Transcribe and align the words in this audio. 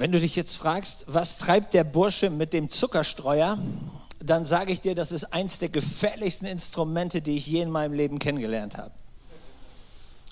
Wenn 0.00 0.12
du 0.12 0.18
dich 0.18 0.34
jetzt 0.34 0.56
fragst, 0.56 1.04
was 1.08 1.36
treibt 1.36 1.74
der 1.74 1.84
Bursche 1.84 2.30
mit 2.30 2.54
dem 2.54 2.70
Zuckerstreuer, 2.70 3.58
dann 4.18 4.46
sage 4.46 4.72
ich 4.72 4.80
dir, 4.80 4.94
das 4.94 5.12
ist 5.12 5.24
eins 5.34 5.58
der 5.58 5.68
gefährlichsten 5.68 6.46
Instrumente, 6.46 7.20
die 7.20 7.36
ich 7.36 7.46
je 7.46 7.60
in 7.60 7.70
meinem 7.70 7.92
Leben 7.92 8.18
kennengelernt 8.18 8.78
habe. 8.78 8.92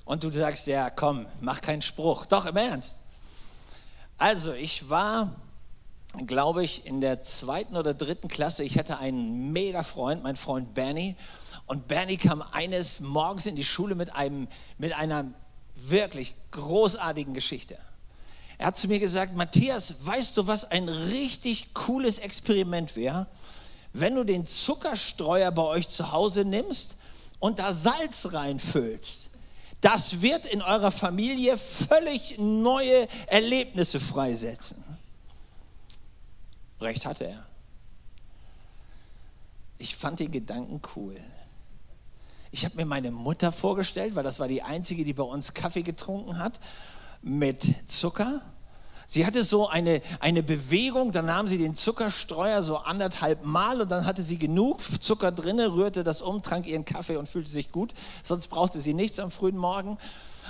Und 0.06 0.24
du 0.24 0.32
sagst, 0.32 0.68
ja, 0.68 0.88
komm, 0.88 1.26
mach 1.42 1.60
keinen 1.60 1.82
Spruch. 1.82 2.24
Doch, 2.24 2.46
im 2.46 2.56
Ernst. 2.56 3.02
Also, 4.16 4.54
ich 4.54 4.88
war, 4.88 5.34
glaube 6.26 6.64
ich, 6.64 6.86
in 6.86 7.02
der 7.02 7.20
zweiten 7.20 7.76
oder 7.76 7.92
dritten 7.92 8.28
Klasse. 8.28 8.64
Ich 8.64 8.78
hatte 8.78 8.96
einen 8.96 9.52
mega 9.52 9.82
Freund, 9.82 10.22
mein 10.22 10.36
Freund 10.36 10.72
Bernie. 10.72 11.14
Und 11.66 11.88
Bernie 11.88 12.16
kam 12.16 12.40
eines 12.40 13.00
Morgens 13.00 13.44
in 13.44 13.54
die 13.54 13.66
Schule 13.66 13.94
mit, 13.94 14.14
einem, 14.14 14.48
mit 14.78 14.94
einer 14.94 15.26
wirklich 15.76 16.34
großartigen 16.52 17.34
Geschichte. 17.34 17.76
Er 18.58 18.66
hat 18.66 18.78
zu 18.78 18.88
mir 18.88 18.98
gesagt, 18.98 19.36
Matthias, 19.36 19.94
weißt 20.04 20.36
du, 20.36 20.48
was 20.48 20.64
ein 20.64 20.88
richtig 20.88 21.72
cooles 21.74 22.18
Experiment 22.18 22.96
wäre? 22.96 23.28
Wenn 23.92 24.16
du 24.16 24.24
den 24.24 24.46
Zuckerstreuer 24.46 25.52
bei 25.52 25.62
euch 25.62 25.88
zu 25.88 26.10
Hause 26.10 26.44
nimmst 26.44 26.96
und 27.38 27.60
da 27.60 27.72
Salz 27.72 28.32
reinfüllst, 28.32 29.30
das 29.80 30.20
wird 30.22 30.44
in 30.44 30.60
eurer 30.60 30.90
Familie 30.90 31.56
völlig 31.56 32.36
neue 32.38 33.06
Erlebnisse 33.28 34.00
freisetzen. 34.00 34.82
Recht 36.80 37.06
hatte 37.06 37.26
er. 37.26 37.46
Ich 39.78 39.94
fand 39.94 40.18
den 40.18 40.32
Gedanken 40.32 40.82
cool. 40.96 41.16
Ich 42.50 42.64
habe 42.64 42.74
mir 42.74 42.86
meine 42.86 43.12
Mutter 43.12 43.52
vorgestellt, 43.52 44.16
weil 44.16 44.24
das 44.24 44.40
war 44.40 44.48
die 44.48 44.62
einzige, 44.62 45.04
die 45.04 45.12
bei 45.12 45.22
uns 45.22 45.54
Kaffee 45.54 45.82
getrunken 45.82 46.38
hat 46.38 46.58
mit 47.22 47.74
Zucker. 47.88 48.42
Sie 49.10 49.24
hatte 49.24 49.42
so 49.42 49.68
eine, 49.68 50.02
eine 50.20 50.42
Bewegung, 50.42 51.12
dann 51.12 51.24
nahm 51.24 51.48
sie 51.48 51.56
den 51.56 51.76
Zuckerstreuer 51.76 52.62
so 52.62 52.76
anderthalb 52.76 53.42
Mal 53.42 53.80
und 53.80 53.90
dann 53.90 54.04
hatte 54.04 54.22
sie 54.22 54.36
genug 54.36 54.82
Zucker 55.02 55.32
drin, 55.32 55.58
rührte 55.60 56.04
das 56.04 56.20
um, 56.20 56.42
trank 56.42 56.66
ihren 56.66 56.84
Kaffee 56.84 57.16
und 57.16 57.26
fühlte 57.26 57.48
sich 57.48 57.72
gut. 57.72 57.94
Sonst 58.22 58.48
brauchte 58.48 58.82
sie 58.82 58.92
nichts 58.92 59.18
am 59.18 59.30
frühen 59.30 59.56
Morgen. 59.56 59.96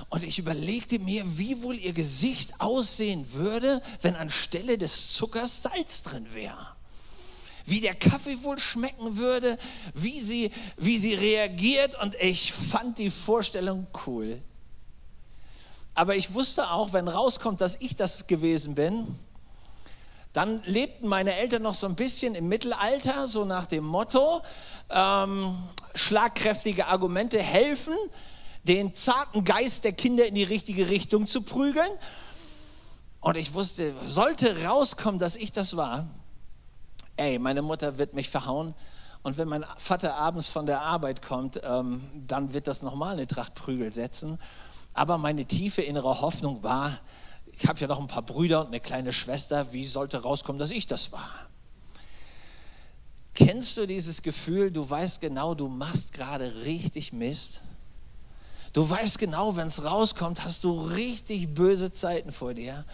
Und 0.08 0.24
ich 0.24 0.40
überlegte 0.40 0.98
mir, 0.98 1.22
wie 1.38 1.62
wohl 1.62 1.76
ihr 1.76 1.92
Gesicht 1.92 2.60
aussehen 2.60 3.32
würde, 3.32 3.80
wenn 4.02 4.16
anstelle 4.16 4.76
des 4.76 5.12
Zuckers 5.12 5.62
Salz 5.62 6.02
drin 6.02 6.26
wäre. 6.34 6.66
Wie 7.64 7.80
der 7.80 7.94
Kaffee 7.94 8.42
wohl 8.42 8.58
schmecken 8.58 9.18
würde, 9.18 9.56
wie 9.94 10.20
sie, 10.20 10.50
wie 10.76 10.98
sie 10.98 11.14
reagiert. 11.14 12.00
Und 12.02 12.16
ich 12.16 12.52
fand 12.52 12.98
die 12.98 13.10
Vorstellung 13.10 13.86
cool. 14.06 14.40
Aber 15.98 16.14
ich 16.14 16.32
wusste 16.32 16.70
auch, 16.70 16.92
wenn 16.92 17.08
rauskommt, 17.08 17.60
dass 17.60 17.74
ich 17.80 17.96
das 17.96 18.28
gewesen 18.28 18.76
bin, 18.76 19.18
dann 20.32 20.62
lebten 20.62 21.08
meine 21.08 21.34
Eltern 21.34 21.62
noch 21.62 21.74
so 21.74 21.88
ein 21.88 21.96
bisschen 21.96 22.36
im 22.36 22.46
Mittelalter, 22.46 23.26
so 23.26 23.44
nach 23.44 23.66
dem 23.66 23.82
Motto, 23.82 24.42
ähm, 24.90 25.58
schlagkräftige 25.96 26.86
Argumente 26.86 27.42
helfen, 27.42 27.96
den 28.62 28.94
zarten 28.94 29.42
Geist 29.42 29.82
der 29.82 29.90
Kinder 29.90 30.24
in 30.24 30.36
die 30.36 30.44
richtige 30.44 30.88
Richtung 30.88 31.26
zu 31.26 31.42
prügeln. 31.42 31.90
Und 33.18 33.36
ich 33.36 33.52
wusste, 33.52 33.92
sollte 34.06 34.66
rauskommen, 34.66 35.18
dass 35.18 35.34
ich 35.34 35.50
das 35.50 35.76
war, 35.76 36.06
ey, 37.16 37.40
meine 37.40 37.60
Mutter 37.60 37.98
wird 37.98 38.14
mich 38.14 38.30
verhauen. 38.30 38.72
Und 39.24 39.36
wenn 39.36 39.48
mein 39.48 39.64
Vater 39.78 40.14
abends 40.14 40.46
von 40.46 40.64
der 40.64 40.80
Arbeit 40.80 41.22
kommt, 41.22 41.60
ähm, 41.64 42.08
dann 42.28 42.52
wird 42.54 42.68
das 42.68 42.82
nochmal 42.82 43.14
eine 43.14 43.26
Tracht 43.26 43.56
Prügel 43.56 43.92
setzen. 43.92 44.38
Aber 44.98 45.16
meine 45.16 45.44
tiefe 45.44 45.80
innere 45.80 46.22
Hoffnung 46.22 46.64
war, 46.64 46.98
ich 47.52 47.68
habe 47.68 47.78
ja 47.78 47.86
noch 47.86 48.00
ein 48.00 48.08
paar 48.08 48.22
Brüder 48.22 48.62
und 48.62 48.66
eine 48.66 48.80
kleine 48.80 49.12
Schwester, 49.12 49.72
wie 49.72 49.86
sollte 49.86 50.22
rauskommen, 50.24 50.58
dass 50.58 50.72
ich 50.72 50.88
das 50.88 51.12
war? 51.12 51.30
Kennst 53.32 53.76
du 53.76 53.86
dieses 53.86 54.22
Gefühl, 54.22 54.72
du 54.72 54.90
weißt 54.90 55.20
genau, 55.20 55.54
du 55.54 55.68
machst 55.68 56.12
gerade 56.14 56.64
richtig 56.64 57.12
Mist? 57.12 57.60
Du 58.72 58.90
weißt 58.90 59.20
genau, 59.20 59.54
wenn 59.54 59.68
es 59.68 59.84
rauskommt, 59.84 60.42
hast 60.42 60.64
du 60.64 60.76
richtig 60.76 61.54
böse 61.54 61.92
Zeiten 61.92 62.32
vor 62.32 62.54
dir. 62.54 62.84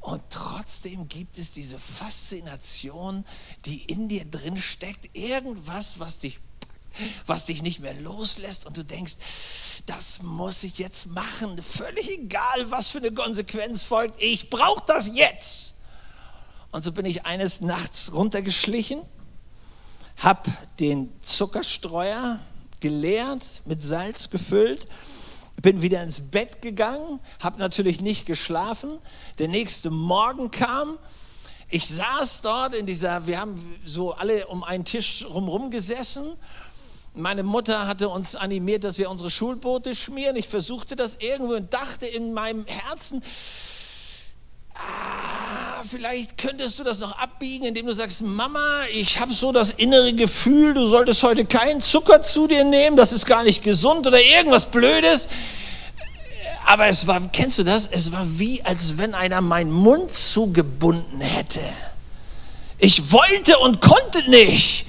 Und 0.00 0.22
trotzdem 0.28 1.08
gibt 1.08 1.38
es 1.38 1.50
diese 1.50 1.78
Faszination, 1.78 3.24
die 3.64 3.84
in 3.84 4.08
dir 4.08 4.26
drin 4.26 4.58
steckt. 4.58 5.16
Irgendwas, 5.16 5.98
was 5.98 6.18
dich 6.18 6.40
was 7.26 7.46
dich 7.46 7.62
nicht 7.62 7.80
mehr 7.80 7.94
loslässt 7.94 8.66
und 8.66 8.76
du 8.76 8.84
denkst, 8.84 9.14
das 9.86 10.22
muss 10.22 10.64
ich 10.64 10.78
jetzt 10.78 11.06
machen, 11.06 11.60
völlig 11.62 12.10
egal, 12.10 12.70
was 12.70 12.90
für 12.90 12.98
eine 12.98 13.12
Konsequenz 13.12 13.84
folgt, 13.84 14.20
ich 14.22 14.50
brauche 14.50 14.82
das 14.86 15.10
jetzt. 15.14 15.74
Und 16.70 16.82
so 16.82 16.92
bin 16.92 17.06
ich 17.06 17.24
eines 17.26 17.60
Nachts 17.60 18.12
runtergeschlichen, 18.12 19.02
habe 20.16 20.50
den 20.80 21.12
Zuckerstreuer 21.22 22.40
geleert, 22.80 23.62
mit 23.64 23.82
Salz 23.82 24.30
gefüllt, 24.30 24.88
bin 25.62 25.82
wieder 25.82 26.02
ins 26.02 26.20
Bett 26.20 26.62
gegangen, 26.62 27.20
habe 27.38 27.58
natürlich 27.58 28.00
nicht 28.00 28.26
geschlafen. 28.26 28.98
Der 29.38 29.48
nächste 29.48 29.90
Morgen 29.90 30.50
kam, 30.50 30.98
ich 31.70 31.86
saß 31.88 32.42
dort 32.42 32.74
in 32.74 32.86
dieser, 32.86 33.26
wir 33.26 33.40
haben 33.40 33.78
so 33.84 34.12
alle 34.12 34.46
um 34.46 34.62
einen 34.64 34.84
Tisch 34.84 35.24
rumrum 35.24 35.70
gesessen 35.70 36.32
meine 37.16 37.44
Mutter 37.44 37.86
hatte 37.86 38.08
uns 38.08 38.34
animiert, 38.34 38.82
dass 38.82 38.98
wir 38.98 39.08
unsere 39.08 39.30
Schulboote 39.30 39.94
schmieren. 39.94 40.34
Ich 40.34 40.48
versuchte 40.48 40.96
das 40.96 41.16
irgendwo 41.20 41.54
und 41.54 41.72
dachte 41.72 42.06
in 42.06 42.32
meinem 42.32 42.66
Herzen, 42.66 43.22
ah, 44.74 45.84
vielleicht 45.88 46.36
könntest 46.38 46.80
du 46.80 46.82
das 46.82 46.98
noch 46.98 47.16
abbiegen, 47.16 47.66
indem 47.66 47.86
du 47.86 47.94
sagst, 47.94 48.22
Mama, 48.22 48.86
ich 48.92 49.20
habe 49.20 49.32
so 49.32 49.52
das 49.52 49.70
innere 49.70 50.12
Gefühl, 50.12 50.74
du 50.74 50.88
solltest 50.88 51.22
heute 51.22 51.44
keinen 51.44 51.80
Zucker 51.80 52.20
zu 52.20 52.48
dir 52.48 52.64
nehmen, 52.64 52.96
das 52.96 53.12
ist 53.12 53.26
gar 53.26 53.44
nicht 53.44 53.62
gesund 53.62 54.08
oder 54.08 54.20
irgendwas 54.20 54.66
Blödes. 54.66 55.28
Aber 56.66 56.88
es 56.88 57.06
war, 57.06 57.20
kennst 57.30 57.60
du 57.60 57.62
das? 57.62 57.86
Es 57.86 58.10
war 58.10 58.26
wie, 58.40 58.62
als 58.64 58.98
wenn 58.98 59.14
einer 59.14 59.40
meinen 59.40 59.70
Mund 59.70 60.10
zugebunden 60.10 61.20
hätte. 61.20 61.60
Ich 62.78 63.12
wollte 63.12 63.58
und 63.58 63.80
konnte 63.80 64.28
nicht 64.28 64.86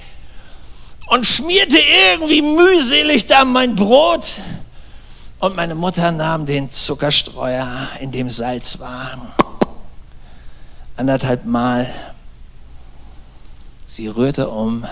und 1.06 1.26
schmierte 1.26 1.78
irgendwie 1.78 2.42
mühselig 2.42 3.26
da 3.26 3.44
mein 3.44 3.74
Brot. 3.74 4.40
Und 5.38 5.54
meine 5.54 5.74
Mutter 5.74 6.10
nahm 6.12 6.46
den 6.46 6.72
Zuckerstreuer, 6.72 7.88
in 8.00 8.10
dem 8.10 8.30
Salz 8.30 8.80
war, 8.80 9.34
anderthalb 10.96 11.44
Mal. 11.44 11.92
Sie 13.84 14.08
rührte 14.08 14.48
um, 14.48 14.86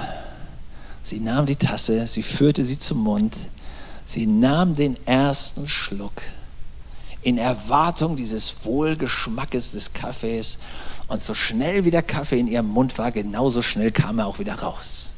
sie 1.03 1.19
nahm 1.19 1.47
die 1.47 1.57
Tasse, 1.57 2.07
sie 2.07 2.23
führte 2.23 2.63
sie 2.63 2.79
zum 2.79 2.99
Mund, 2.99 3.37
sie 4.05 4.27
nahm 4.27 4.77
den 4.77 4.97
ersten 5.07 5.67
Schluck 5.67 6.23
in 7.23 7.39
Erwartung 7.39 8.17
dieses 8.17 8.65
Wohlgeschmackes 8.65 9.73
des 9.73 9.93
Kaffees. 9.95 10.59
Und 11.09 11.23
so 11.23 11.35
schnell 11.35 11.85
wie 11.85 11.91
der 11.91 12.03
Kaffee 12.03 12.39
in 12.39 12.47
ihrem 12.47 12.69
Mund 12.69 12.97
war, 12.99 13.11
genauso 13.13 13.63
schnell 13.63 13.91
kam 13.91 14.19
er 14.19 14.27
auch 14.27 14.39
wieder 14.39 14.55
raus. 14.55 15.11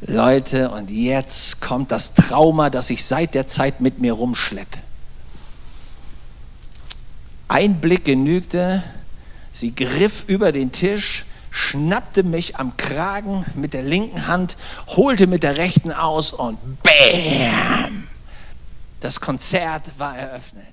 Leute, 0.00 0.70
und 0.70 0.90
jetzt 0.90 1.60
kommt 1.60 1.90
das 1.90 2.14
Trauma, 2.14 2.70
das 2.70 2.90
ich 2.90 3.04
seit 3.04 3.34
der 3.34 3.46
Zeit 3.46 3.80
mit 3.80 3.98
mir 3.98 4.12
rumschleppe. 4.12 4.78
Ein 7.48 7.80
Blick 7.80 8.04
genügte, 8.04 8.82
sie 9.52 9.74
griff 9.74 10.24
über 10.26 10.52
den 10.52 10.72
Tisch, 10.72 11.24
schnappte 11.50 12.22
mich 12.22 12.56
am 12.56 12.76
Kragen 12.76 13.46
mit 13.54 13.72
der 13.72 13.82
linken 13.82 14.26
Hand, 14.26 14.56
holte 14.88 15.26
mit 15.26 15.42
der 15.42 15.56
rechten 15.56 15.92
aus 15.92 16.32
und 16.32 16.58
BÄM! 16.82 18.08
Das 19.00 19.20
Konzert 19.20 19.92
war 19.98 20.18
eröffnet. 20.18 20.64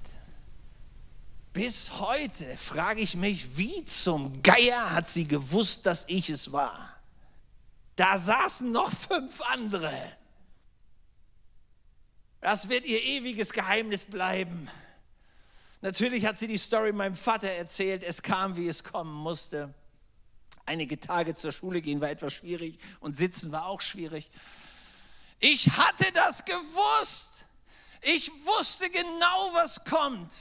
Bis 1.53 1.99
heute 1.99 2.45
frage 2.57 3.01
ich 3.01 3.15
mich, 3.15 3.57
wie 3.57 3.83
zum 3.85 4.41
Geier 4.41 4.93
hat 4.93 5.09
sie 5.09 5.27
gewusst, 5.27 5.85
dass 5.85 6.05
ich 6.07 6.29
es 6.29 6.51
war? 6.51 6.91
Da 7.95 8.17
saßen 8.17 8.71
noch 8.71 8.91
fünf 8.91 9.41
andere. 9.41 9.93
Das 12.39 12.69
wird 12.69 12.85
ihr 12.85 13.01
ewiges 13.01 13.53
Geheimnis 13.53 14.05
bleiben. 14.05 14.69
Natürlich 15.81 16.25
hat 16.25 16.37
sie 16.37 16.47
die 16.47 16.57
Story 16.57 16.91
meinem 16.91 17.15
Vater 17.15 17.49
erzählt. 17.49 18.03
Es 18.03 18.21
kam, 18.21 18.55
wie 18.55 18.67
es 18.67 18.83
kommen 18.83 19.13
musste. 19.13 19.73
Einige 20.65 20.99
Tage 20.99 21.35
zur 21.35 21.51
Schule 21.51 21.81
gehen 21.81 22.01
war 22.01 22.09
etwas 22.09 22.33
schwierig 22.33 22.79
und 22.99 23.17
sitzen 23.17 23.51
war 23.51 23.65
auch 23.65 23.81
schwierig. 23.81 24.29
Ich 25.39 25.69
hatte 25.75 26.11
das 26.13 26.45
gewusst. 26.45 27.45
Ich 28.01 28.31
wusste 28.45 28.89
genau, 28.89 29.53
was 29.53 29.83
kommt. 29.85 30.33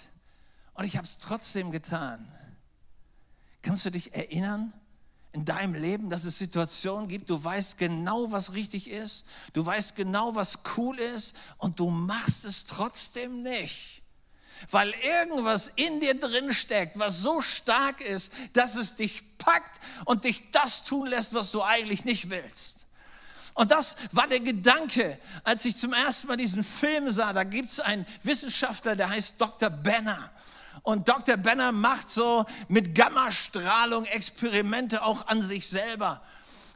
Und 0.75 0.85
ich 0.85 0.97
habe 0.97 1.07
es 1.07 1.19
trotzdem 1.19 1.71
getan. 1.71 2.31
Kannst 3.63 3.85
du 3.85 3.91
dich 3.91 4.15
erinnern? 4.15 4.73
In 5.33 5.45
deinem 5.45 5.75
Leben, 5.75 6.11
dass 6.11 6.25
es 6.25 6.39
Situationen 6.39 7.09
gibt, 7.09 7.31
du 7.31 7.43
weißt 7.43 7.79
genau, 7.79 8.33
was 8.33 8.55
richtig 8.55 8.91
ist, 8.91 9.27
du 9.53 9.65
weißt 9.65 9.95
genau, 9.95 10.35
was 10.35 10.61
cool 10.77 10.99
ist 10.99 11.37
und 11.59 11.79
du 11.79 11.89
machst 11.89 12.45
es 12.45 12.67
trotzdem 12.67 13.43
nicht. 13.43 14.03
weil 14.71 14.93
irgendwas 15.03 15.69
in 15.77 16.01
dir 16.01 16.19
drin 16.19 16.53
steckt, 16.53 16.99
was 16.99 17.21
so 17.21 17.41
stark 17.41 18.01
ist, 18.01 18.31
dass 18.53 18.75
es 18.75 18.95
dich 18.95 19.23
packt 19.39 19.81
und 20.05 20.25
dich 20.25 20.51
das 20.51 20.85
tun 20.85 21.07
lässt, 21.07 21.33
was 21.35 21.51
du 21.51 21.63
eigentlich 21.63 22.05
nicht 22.05 22.31
willst. 22.31 22.87
Und 23.55 23.71
das 23.71 23.97
war 24.13 24.29
der 24.29 24.41
Gedanke, 24.41 25.19
als 25.45 25.65
ich 25.65 25.77
zum 25.77 25.93
ersten 25.93 26.29
Mal 26.29 26.37
diesen 26.37 26.63
Film 26.63 27.11
sah. 27.11 27.33
Da 27.33 27.45
gibt 27.45 27.71
es 27.71 27.81
einen 27.81 28.07
Wissenschaftler, 28.23 28.97
der 28.97 29.09
heißt 29.11 29.41
Dr. 29.41 29.71
Benner. 29.71 30.31
Und 30.83 31.09
Dr. 31.09 31.37
Benner 31.37 31.73
macht 31.73 32.11
so 32.11 32.47
mit 32.69 32.95
Gammastrahlung 32.95 34.05
Experimente 34.05 35.03
auch 35.03 35.27
an 35.27 35.43
sich 35.43 35.69
selber. 35.69 36.23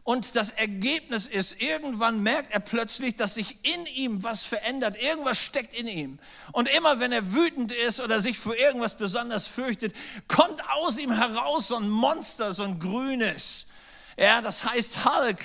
Und 0.05 0.37
das 0.37 0.51
Ergebnis 0.51 1.27
ist, 1.27 1.63
irgendwann 1.63 2.23
merkt 2.23 2.53
er 2.53 2.61
plötzlich, 2.61 3.17
dass 3.17 3.37
sich 3.37 3.57
in 3.63 3.87
ihm 3.87 4.23
was 4.23 4.45
verändert. 4.45 5.03
Irgendwas 5.03 5.39
steckt 5.39 5.75
in 5.75 5.89
ihm. 5.89 6.19
Und 6.53 6.69
immer 6.69 7.01
wenn 7.01 7.11
er 7.11 7.33
wütend 7.33 7.73
ist 7.73 8.01
oder 8.01 8.21
sich 8.21 8.39
für 8.39 8.55
irgendwas 8.55 8.99
besonders 8.99 9.47
fürchtet, 9.47 9.95
kommt 10.29 10.63
aus 10.69 10.99
ihm 10.99 11.11
heraus 11.11 11.69
so 11.69 11.77
ein 11.77 11.89
Monster, 11.89 12.53
so 12.53 12.65
ein 12.65 12.79
grünes. 12.79 13.67
Ja, 14.19 14.43
das 14.43 14.65
heißt 14.65 15.07
Hulk. 15.07 15.41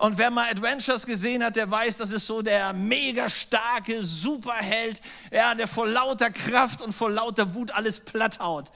Und 0.00 0.16
wer 0.16 0.30
mal 0.30 0.48
Adventures 0.50 1.04
gesehen 1.04 1.44
hat, 1.44 1.56
der 1.56 1.70
weiß, 1.70 1.98
das 1.98 2.10
ist 2.10 2.26
so 2.26 2.40
der 2.40 2.72
mega 2.72 3.28
starke 3.28 4.02
Superheld, 4.02 5.02
ja, 5.30 5.54
der 5.54 5.68
vor 5.68 5.86
lauter 5.86 6.30
Kraft 6.30 6.80
und 6.80 6.94
vor 6.94 7.10
lauter 7.10 7.54
Wut 7.54 7.70
alles 7.72 8.00
platt 8.00 8.38
haut. 8.38 8.72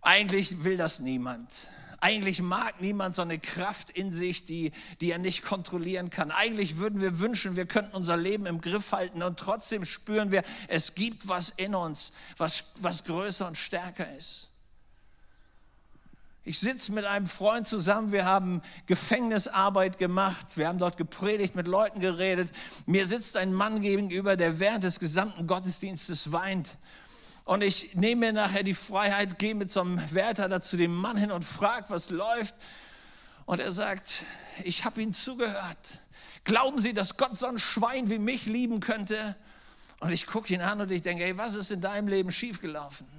Eigentlich 0.00 0.64
will 0.64 0.78
das 0.78 1.00
niemand. 1.00 1.52
Eigentlich 2.00 2.40
mag 2.40 2.80
niemand 2.80 3.16
so 3.16 3.20
eine 3.20 3.38
Kraft 3.38 3.90
in 3.90 4.10
sich, 4.10 4.46
die, 4.46 4.72
die 5.02 5.10
er 5.10 5.18
nicht 5.18 5.42
kontrollieren 5.42 6.08
kann. 6.08 6.30
Eigentlich 6.30 6.78
würden 6.78 7.02
wir 7.02 7.18
wünschen, 7.18 7.54
wir 7.56 7.66
könnten 7.66 7.94
unser 7.94 8.16
Leben 8.16 8.46
im 8.46 8.62
Griff 8.62 8.92
halten 8.92 9.22
und 9.22 9.38
trotzdem 9.38 9.84
spüren 9.84 10.32
wir, 10.32 10.42
es 10.68 10.94
gibt 10.94 11.28
was 11.28 11.50
in 11.50 11.74
uns, 11.74 12.12
was, 12.38 12.64
was 12.76 13.04
größer 13.04 13.46
und 13.46 13.58
stärker 13.58 14.10
ist. 14.16 14.48
Ich 16.48 16.60
sitze 16.60 16.92
mit 16.92 17.04
einem 17.04 17.26
Freund 17.26 17.66
zusammen, 17.66 18.10
wir 18.10 18.24
haben 18.24 18.62
Gefängnisarbeit 18.86 19.98
gemacht, 19.98 20.56
wir 20.56 20.66
haben 20.66 20.78
dort 20.78 20.96
gepredigt, 20.96 21.54
mit 21.54 21.66
Leuten 21.66 22.00
geredet. 22.00 22.50
Mir 22.86 23.04
sitzt 23.04 23.36
ein 23.36 23.52
Mann 23.52 23.82
gegenüber, 23.82 24.34
der 24.34 24.58
während 24.58 24.82
des 24.82 24.98
gesamten 24.98 25.46
Gottesdienstes 25.46 26.32
weint. 26.32 26.78
Und 27.44 27.62
ich 27.62 27.94
nehme 27.96 28.28
mir 28.28 28.32
nachher 28.32 28.62
die 28.62 28.72
Freiheit, 28.72 29.38
gehe 29.38 29.54
mit 29.54 29.70
so 29.70 29.82
einem 29.82 30.00
Wärter 30.14 30.48
da 30.48 30.62
zu 30.62 30.78
dem 30.78 30.96
Mann 30.96 31.18
hin 31.18 31.32
und 31.32 31.44
frage, 31.44 31.84
was 31.90 32.08
läuft. 32.08 32.54
Und 33.44 33.60
er 33.60 33.72
sagt, 33.72 34.22
ich 34.64 34.86
habe 34.86 35.02
ihm 35.02 35.12
zugehört. 35.12 35.98
Glauben 36.44 36.80
Sie, 36.80 36.94
dass 36.94 37.18
Gott 37.18 37.36
so 37.36 37.44
ein 37.46 37.58
Schwein 37.58 38.08
wie 38.08 38.18
mich 38.18 38.46
lieben 38.46 38.80
könnte? 38.80 39.36
Und 40.00 40.12
ich 40.12 40.26
gucke 40.26 40.54
ihn 40.54 40.62
an 40.62 40.80
und 40.80 40.90
ich 40.90 41.02
denke, 41.02 41.24
hey, 41.24 41.36
was 41.36 41.54
ist 41.54 41.70
in 41.70 41.82
deinem 41.82 42.08
Leben 42.08 42.30
schiefgelaufen? 42.30 43.17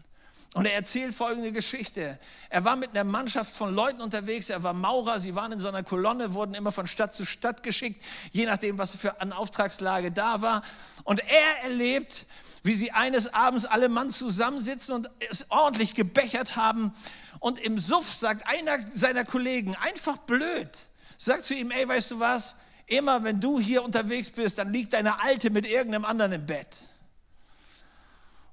Und 0.56 0.66
er 0.66 0.74
erzählt 0.74 1.14
folgende 1.14 1.52
Geschichte. 1.52 2.18
Er 2.50 2.66
war 2.66 2.76
mit 2.76 2.90
einer 2.92 3.04
Mannschaft 3.04 3.56
von 3.56 3.74
Leuten 3.74 4.02
unterwegs, 4.02 4.50
er 4.50 4.64
war 4.64 4.74
Maurer, 4.74 5.20
sie 5.20 5.36
waren 5.36 5.52
in 5.52 5.60
so 5.60 5.68
einer 5.68 5.84
Kolonne, 5.84 6.34
wurden 6.34 6.56
immer 6.56 6.72
von 6.72 6.88
Stadt 6.88 7.14
zu 7.14 7.24
Stadt 7.24 7.62
geschickt, 7.62 8.04
je 8.32 8.46
nachdem, 8.46 8.80
was 8.80 8.96
für 8.96 9.22
eine 9.22 9.38
Auftragslage 9.38 10.12
da 10.12 10.42
war. 10.42 10.64
Und 11.04 11.20
er 11.20 11.64
erlebt, 11.70 12.26
wie 12.64 12.74
sie 12.74 12.92
eines 12.92 13.32
Abends 13.32 13.66
alle 13.66 13.90
Mann 13.90 14.10
zusammensitzen 14.10 14.96
und 14.96 15.10
es 15.30 15.50
ordentlich 15.52 15.94
gebechert 15.94 16.56
haben. 16.56 16.94
Und 17.40 17.60
im 17.60 17.78
Suff 17.78 18.12
sagt 18.12 18.48
einer 18.48 18.80
seiner 18.92 19.26
Kollegen, 19.26 19.76
einfach 19.76 20.18
blöd, 20.18 20.70
sagt 21.18 21.46
zu 21.46 21.54
ihm, 21.54 21.70
ey, 21.70 21.88
weißt 21.88 22.12
du 22.12 22.20
was, 22.20 22.56
immer 22.88 23.24
wenn 23.24 23.40
du 23.40 23.60
hier 23.60 23.84
unterwegs 23.84 24.32
bist, 24.32 24.58
dann 24.58 24.74
liegt 24.74 24.94
deine 24.94 25.22
Alte 25.22 25.52
mit 25.52 25.66
irgendeinem 25.66 26.06
anderen 26.06 26.32
im 26.32 26.46
Bett. 26.46 26.90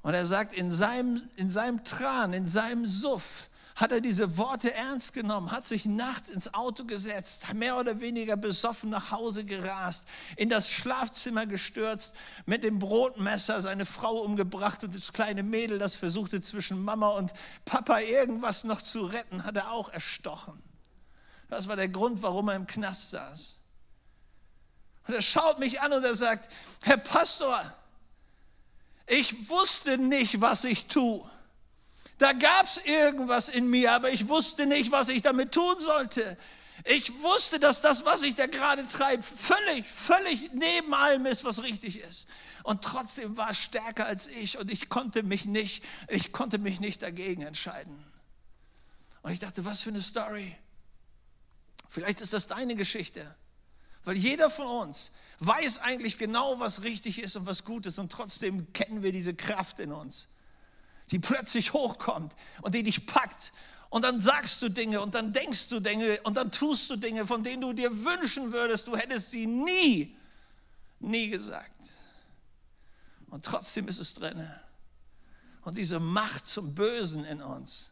Und 0.06 0.14
er 0.14 0.24
sagt, 0.24 0.54
in 0.54 0.70
seinem, 0.70 1.28
in 1.34 1.50
seinem 1.50 1.82
Tran, 1.82 2.32
in 2.32 2.46
seinem 2.46 2.86
Suff, 2.86 3.50
hat 3.74 3.90
er 3.90 4.00
diese 4.00 4.38
Worte 4.38 4.72
ernst 4.72 5.14
genommen, 5.14 5.50
hat 5.50 5.66
sich 5.66 5.84
nachts 5.84 6.28
ins 6.28 6.54
Auto 6.54 6.84
gesetzt, 6.84 7.52
mehr 7.54 7.76
oder 7.76 8.00
weniger 8.00 8.36
besoffen 8.36 8.88
nach 8.88 9.10
Hause 9.10 9.44
gerast, 9.44 10.06
in 10.36 10.48
das 10.48 10.70
Schlafzimmer 10.70 11.46
gestürzt, 11.46 12.14
mit 12.44 12.62
dem 12.62 12.78
Brotmesser 12.78 13.60
seine 13.62 13.84
Frau 13.84 14.18
umgebracht 14.18 14.84
und 14.84 14.94
das 14.94 15.12
kleine 15.12 15.42
Mädel, 15.42 15.80
das 15.80 15.96
versuchte 15.96 16.40
zwischen 16.40 16.84
Mama 16.84 17.08
und 17.08 17.32
Papa 17.64 17.98
irgendwas 17.98 18.62
noch 18.62 18.82
zu 18.82 19.06
retten, 19.06 19.42
hat 19.42 19.56
er 19.56 19.72
auch 19.72 19.88
erstochen. 19.88 20.62
Das 21.48 21.66
war 21.66 21.74
der 21.74 21.88
Grund, 21.88 22.22
warum 22.22 22.48
er 22.48 22.54
im 22.54 22.68
Knast 22.68 23.10
saß. 23.10 23.56
Und 25.08 25.14
er 25.14 25.22
schaut 25.22 25.58
mich 25.58 25.80
an 25.80 25.92
und 25.92 26.04
er 26.04 26.14
sagt, 26.14 26.48
Herr 26.82 26.96
Pastor, 26.96 27.74
ich 29.06 29.48
wusste 29.48 29.98
nicht, 29.98 30.40
was 30.40 30.64
ich 30.64 30.86
tue. 30.86 31.28
Da 32.18 32.32
gab 32.32 32.66
es 32.66 32.78
irgendwas 32.78 33.48
in 33.48 33.68
mir, 33.68 33.92
aber 33.92 34.10
ich 34.10 34.28
wusste 34.28 34.66
nicht, 34.66 34.90
was 34.90 35.08
ich 35.08 35.22
damit 35.22 35.52
tun 35.52 35.78
sollte. 35.80 36.36
Ich 36.84 37.22
wusste, 37.22 37.58
dass 37.58 37.80
das, 37.80 38.04
was 38.04 38.22
ich 38.22 38.34
da 38.34 38.46
gerade 38.46 38.86
treibe, 38.86 39.22
völlig, 39.22 39.86
völlig 39.86 40.52
neben 40.52 40.94
allem 40.94 41.26
ist, 41.26 41.44
was 41.44 41.62
richtig 41.62 42.00
ist. 42.00 42.28
Und 42.62 42.82
trotzdem 42.82 43.36
war 43.36 43.50
es 43.50 43.58
stärker 43.58 44.06
als 44.06 44.26
ich 44.26 44.58
und 44.58 44.70
ich 44.70 44.88
konnte 44.88 45.22
mich 45.22 45.46
nicht, 45.46 45.84
ich 46.08 46.32
konnte 46.32 46.58
mich 46.58 46.80
nicht 46.80 47.02
dagegen 47.02 47.42
entscheiden. 47.42 48.04
Und 49.22 49.32
ich 49.32 49.40
dachte, 49.40 49.64
was 49.64 49.82
für 49.82 49.90
eine 49.90 50.02
Story. 50.02 50.56
Vielleicht 51.88 52.20
ist 52.20 52.32
das 52.32 52.46
deine 52.46 52.76
Geschichte. 52.76 53.34
Weil 54.06 54.16
jeder 54.16 54.48
von 54.48 54.66
uns 54.66 55.10
weiß 55.40 55.80
eigentlich 55.80 56.16
genau, 56.16 56.58
was 56.58 56.82
richtig 56.82 57.18
ist 57.18 57.36
und 57.36 57.44
was 57.44 57.64
gut 57.64 57.84
ist 57.84 57.98
und 57.98 58.10
trotzdem 58.10 58.72
kennen 58.72 59.02
wir 59.02 59.12
diese 59.12 59.34
Kraft 59.34 59.78
in 59.80 59.92
uns 59.92 60.28
die 61.10 61.18
plötzlich 61.18 61.72
hochkommt 61.72 62.34
und 62.62 62.74
die 62.74 62.82
dich 62.82 63.06
packt. 63.06 63.52
Und 63.88 64.02
dann 64.02 64.20
sagst 64.20 64.60
du 64.62 64.68
Dinge 64.68 65.00
und 65.00 65.14
dann 65.14 65.32
denkst 65.32 65.68
du 65.68 65.80
Dinge 65.80 66.20
und 66.22 66.36
dann 66.36 66.50
tust 66.50 66.90
du 66.90 66.96
Dinge, 66.96 67.26
von 67.26 67.44
denen 67.44 67.62
du 67.62 67.72
dir 67.72 68.04
wünschen 68.04 68.52
würdest, 68.52 68.86
du 68.88 68.96
hättest 68.96 69.30
sie 69.30 69.46
nie, 69.46 70.16
nie 70.98 71.28
gesagt. 71.28 71.94
Und 73.28 73.44
trotzdem 73.44 73.88
ist 73.88 73.98
es 73.98 74.14
drin. 74.14 74.48
Und 75.62 75.78
diese 75.78 76.00
Macht 76.00 76.46
zum 76.46 76.74
Bösen 76.74 77.24
in 77.24 77.40
uns, 77.42 77.90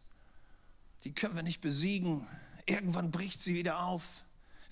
die 1.04 1.12
können 1.12 1.36
wir 1.36 1.42
nicht 1.42 1.60
besiegen. 1.60 2.26
Irgendwann 2.66 3.10
bricht 3.10 3.40
sie 3.40 3.54
wieder 3.54 3.80
auf. 3.80 4.02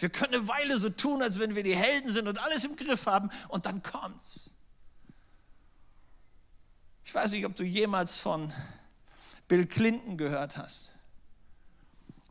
Wir 0.02 0.10
können 0.10 0.34
eine 0.34 0.48
Weile 0.48 0.78
so 0.78 0.90
tun, 0.90 1.22
als 1.22 1.38
wenn 1.38 1.54
wir 1.54 1.62
die 1.62 1.76
Helden 1.76 2.10
sind 2.10 2.26
und 2.26 2.36
alles 2.36 2.64
im 2.64 2.74
Griff 2.74 3.06
haben 3.06 3.30
und 3.46 3.66
dann 3.66 3.84
kommt's. 3.84 4.50
Ich 7.04 7.14
weiß 7.14 7.30
nicht, 7.30 7.46
ob 7.46 7.54
du 7.54 7.62
jemals 7.62 8.18
von 8.18 8.52
Bill 9.46 9.64
Clinton 9.64 10.16
gehört 10.16 10.56
hast. 10.56 10.90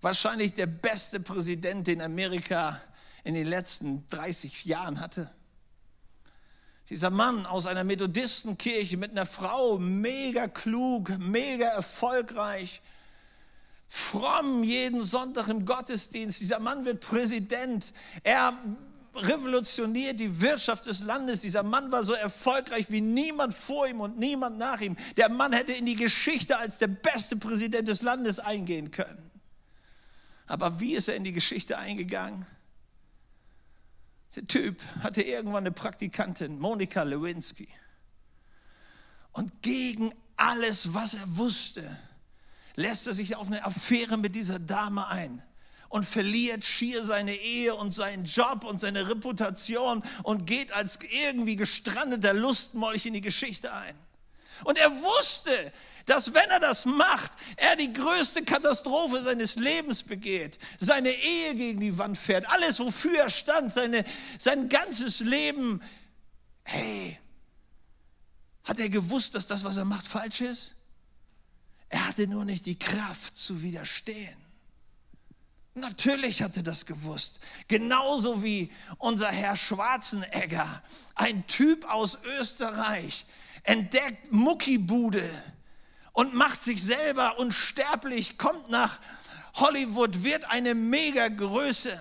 Wahrscheinlich 0.01 0.53
der 0.53 0.65
beste 0.65 1.21
Präsident, 1.21 1.87
den 1.87 2.01
Amerika 2.01 2.81
in 3.23 3.35
den 3.35 3.47
letzten 3.47 4.05
30 4.09 4.65
Jahren 4.65 4.99
hatte. 4.99 5.31
Dieser 6.89 7.09
Mann 7.09 7.45
aus 7.45 7.67
einer 7.67 7.85
Methodistenkirche 7.85 8.97
mit 8.97 9.11
einer 9.11 9.25
Frau, 9.25 9.77
mega 9.77 10.49
klug, 10.49 11.17
mega 11.19 11.67
erfolgreich, 11.67 12.81
fromm 13.93 14.63
jeden 14.63 15.01
Sonntag 15.01 15.49
im 15.49 15.65
Gottesdienst. 15.65 16.39
Dieser 16.39 16.59
Mann 16.59 16.85
wird 16.85 17.01
Präsident. 17.01 17.91
Er 18.23 18.57
revolutioniert 19.13 20.17
die 20.17 20.39
Wirtschaft 20.39 20.85
des 20.85 21.01
Landes. 21.01 21.41
Dieser 21.41 21.61
Mann 21.61 21.91
war 21.91 22.05
so 22.05 22.13
erfolgreich 22.13 22.85
wie 22.87 23.01
niemand 23.01 23.53
vor 23.53 23.85
ihm 23.85 23.99
und 23.99 24.17
niemand 24.17 24.57
nach 24.57 24.79
ihm. 24.79 24.95
Der 25.17 25.27
Mann 25.27 25.51
hätte 25.51 25.73
in 25.73 25.85
die 25.85 25.97
Geschichte 25.97 26.57
als 26.57 26.79
der 26.79 26.87
beste 26.87 27.35
Präsident 27.35 27.89
des 27.89 28.01
Landes 28.01 28.39
eingehen 28.39 28.91
können. 28.91 29.29
Aber 30.47 30.79
wie 30.79 30.93
ist 30.93 31.09
er 31.09 31.17
in 31.17 31.25
die 31.25 31.33
Geschichte 31.33 31.77
eingegangen? 31.77 32.45
Der 34.37 34.47
Typ 34.47 34.81
hatte 35.03 35.21
irgendwann 35.21 35.65
eine 35.65 35.73
Praktikantin, 35.73 36.59
Monika 36.59 37.03
Lewinsky. 37.03 37.67
Und 39.33 39.61
gegen 39.61 40.13
alles, 40.37 40.93
was 40.93 41.15
er 41.15 41.25
wusste, 41.35 41.99
lässt 42.75 43.07
er 43.07 43.13
sich 43.13 43.35
auf 43.35 43.47
eine 43.47 43.65
Affäre 43.65 44.17
mit 44.17 44.35
dieser 44.35 44.59
Dame 44.59 45.07
ein 45.07 45.41
und 45.89 46.05
verliert 46.05 46.63
schier 46.63 47.03
seine 47.03 47.35
Ehe 47.35 47.75
und 47.75 47.93
seinen 47.93 48.23
Job 48.23 48.63
und 48.63 48.79
seine 48.79 49.09
Reputation 49.09 50.01
und 50.23 50.47
geht 50.47 50.71
als 50.71 50.99
irgendwie 51.09 51.57
gestrandeter 51.57 52.33
Lustmolch 52.33 53.05
in 53.05 53.13
die 53.13 53.21
Geschichte 53.21 53.73
ein. 53.73 53.95
Und 54.63 54.77
er 54.77 54.91
wusste, 55.01 55.73
dass 56.05 56.33
wenn 56.33 56.49
er 56.49 56.59
das 56.59 56.85
macht, 56.85 57.33
er 57.57 57.75
die 57.75 57.91
größte 57.91 58.43
Katastrophe 58.43 59.21
seines 59.21 59.55
Lebens 59.55 60.03
begeht, 60.03 60.59
seine 60.79 61.11
Ehe 61.11 61.55
gegen 61.55 61.79
die 61.79 61.97
Wand 61.97 62.17
fährt, 62.17 62.49
alles, 62.49 62.79
wofür 62.79 63.19
er 63.19 63.29
stand, 63.29 63.73
seine, 63.73 64.05
sein 64.39 64.69
ganzes 64.69 65.19
Leben. 65.19 65.81
Hey, 66.63 67.19
hat 68.63 68.79
er 68.79 68.89
gewusst, 68.89 69.35
dass 69.35 69.47
das, 69.47 69.63
was 69.63 69.77
er 69.77 69.85
macht, 69.85 70.07
falsch 70.07 70.41
ist? 70.41 70.75
Er 71.91 72.07
hatte 72.07 72.25
nur 72.25 72.45
nicht 72.45 72.65
die 72.65 72.79
Kraft 72.79 73.37
zu 73.37 73.61
widerstehen. 73.61 74.35
Natürlich 75.73 76.41
hat 76.41 76.55
er 76.55 76.63
das 76.63 76.85
gewusst. 76.85 77.41
Genauso 77.67 78.43
wie 78.43 78.71
unser 78.97 79.29
Herr 79.29 79.57
Schwarzenegger, 79.57 80.81
ein 81.15 81.45
Typ 81.47 81.85
aus 81.85 82.17
Österreich. 82.39 83.25
entdeckt 83.63 84.31
Muckibude 84.31 85.29
und 86.13 86.33
macht 86.33 86.63
sich 86.63 86.81
selber 86.81 87.37
unsterblich, 87.37 88.37
kommt 88.37 88.69
nach 88.69 88.99
Hollywood, 89.55 90.23
wird 90.23 90.45
eine 90.45 90.73
Megagröße 90.73 91.99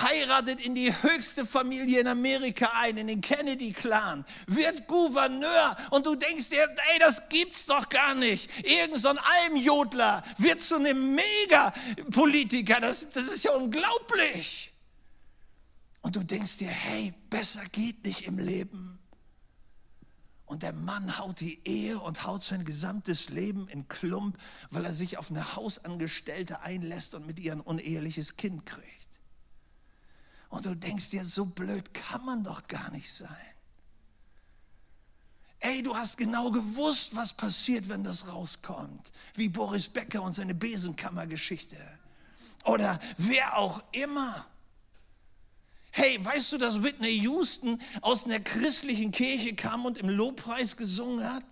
heiratet 0.00 0.60
in 0.60 0.74
die 0.74 0.92
höchste 1.02 1.44
Familie 1.44 2.00
in 2.00 2.06
Amerika 2.06 2.70
ein, 2.74 2.96
in 2.96 3.06
den 3.06 3.20
Kennedy-Clan, 3.20 4.24
wird 4.46 4.86
Gouverneur 4.86 5.76
und 5.90 6.06
du 6.06 6.14
denkst 6.14 6.50
dir, 6.50 6.68
ey, 6.92 6.98
das 6.98 7.28
gibt's 7.28 7.66
doch 7.66 7.88
gar 7.88 8.14
nicht. 8.14 8.50
Irgend 8.66 8.98
so 8.98 9.08
ein 9.08 9.18
Almjodler 9.18 10.22
wird 10.38 10.62
zu 10.62 10.76
einem 10.76 11.14
Megapolitiker, 11.14 12.80
das, 12.80 13.10
das 13.10 13.24
ist 13.24 13.44
ja 13.44 13.52
unglaublich. 13.52 14.72
Und 16.02 16.14
du 16.14 16.22
denkst 16.22 16.58
dir, 16.58 16.68
hey, 16.68 17.12
besser 17.30 17.64
geht 17.72 18.04
nicht 18.04 18.22
im 18.26 18.38
Leben. 18.38 18.96
Und 20.46 20.62
der 20.62 20.72
Mann 20.72 21.18
haut 21.18 21.40
die 21.40 21.60
Ehe 21.66 21.98
und 21.98 22.24
haut 22.24 22.44
sein 22.44 22.64
gesamtes 22.64 23.28
Leben 23.28 23.66
in 23.68 23.88
Klump, 23.88 24.38
weil 24.70 24.84
er 24.84 24.94
sich 24.94 25.18
auf 25.18 25.30
eine 25.30 25.56
Hausangestellte 25.56 26.60
einlässt 26.60 27.16
und 27.16 27.26
mit 27.26 27.40
ihr 27.40 27.52
ein 27.52 27.60
uneheliches 27.60 28.36
Kind 28.36 28.64
kriegt. 28.64 28.95
Und 30.48 30.66
du 30.66 30.74
denkst 30.74 31.10
dir, 31.10 31.24
so 31.24 31.44
blöd 31.44 31.92
kann 31.92 32.24
man 32.24 32.44
doch 32.44 32.66
gar 32.68 32.90
nicht 32.90 33.12
sein. 33.12 33.36
Ey, 35.60 35.82
du 35.82 35.96
hast 35.96 36.16
genau 36.16 36.50
gewusst, 36.50 37.16
was 37.16 37.32
passiert, 37.32 37.88
wenn 37.88 38.04
das 38.04 38.28
rauskommt. 38.28 39.10
Wie 39.34 39.48
Boris 39.48 39.88
Becker 39.88 40.22
und 40.22 40.32
seine 40.32 40.54
Besenkammergeschichte. 40.54 41.76
Oder 42.64 42.98
wer 43.16 43.56
auch 43.56 43.82
immer. 43.92 44.46
Hey, 45.90 46.22
weißt 46.22 46.52
du, 46.52 46.58
dass 46.58 46.82
Whitney 46.82 47.20
Houston 47.22 47.80
aus 48.02 48.26
einer 48.26 48.40
christlichen 48.40 49.12
Kirche 49.12 49.54
kam 49.54 49.86
und 49.86 49.96
im 49.98 50.10
Lobpreis 50.10 50.76
gesungen 50.76 51.24
hat? 51.24 51.44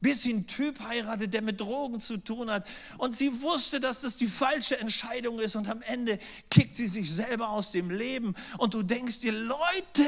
Bis 0.00 0.22
sie 0.22 0.30
einen 0.30 0.46
Typ 0.46 0.80
heiratet, 0.80 1.34
der 1.34 1.42
mit 1.42 1.60
Drogen 1.60 2.00
zu 2.00 2.18
tun 2.18 2.50
hat. 2.50 2.66
Und 2.98 3.16
sie 3.16 3.42
wusste, 3.42 3.80
dass 3.80 4.00
das 4.02 4.16
die 4.16 4.26
falsche 4.26 4.78
Entscheidung 4.78 5.40
ist 5.40 5.56
und 5.56 5.68
am 5.68 5.82
Ende 5.82 6.18
kickt 6.50 6.76
sie 6.76 6.88
sich 6.88 7.12
selber 7.12 7.48
aus 7.48 7.72
dem 7.72 7.90
Leben. 7.90 8.34
Und 8.58 8.74
du 8.74 8.82
denkst 8.82 9.20
dir, 9.20 9.32
Leute, 9.32 10.06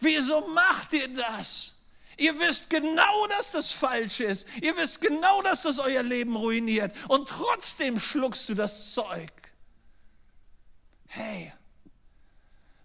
wieso 0.00 0.48
macht 0.48 0.92
ihr 0.92 1.08
das? 1.08 1.74
Ihr 2.18 2.38
wisst 2.40 2.70
genau, 2.70 3.26
dass 3.28 3.52
das 3.52 3.72
falsch 3.72 4.20
ist. 4.20 4.46
Ihr 4.62 4.74
wisst 4.78 5.02
genau, 5.02 5.42
dass 5.42 5.62
das 5.62 5.78
euer 5.78 6.02
Leben 6.02 6.34
ruiniert. 6.34 6.94
Und 7.08 7.28
trotzdem 7.28 8.00
schluckst 8.00 8.48
du 8.48 8.54
das 8.54 8.94
Zeug. 8.94 9.30
Hey, 11.08 11.52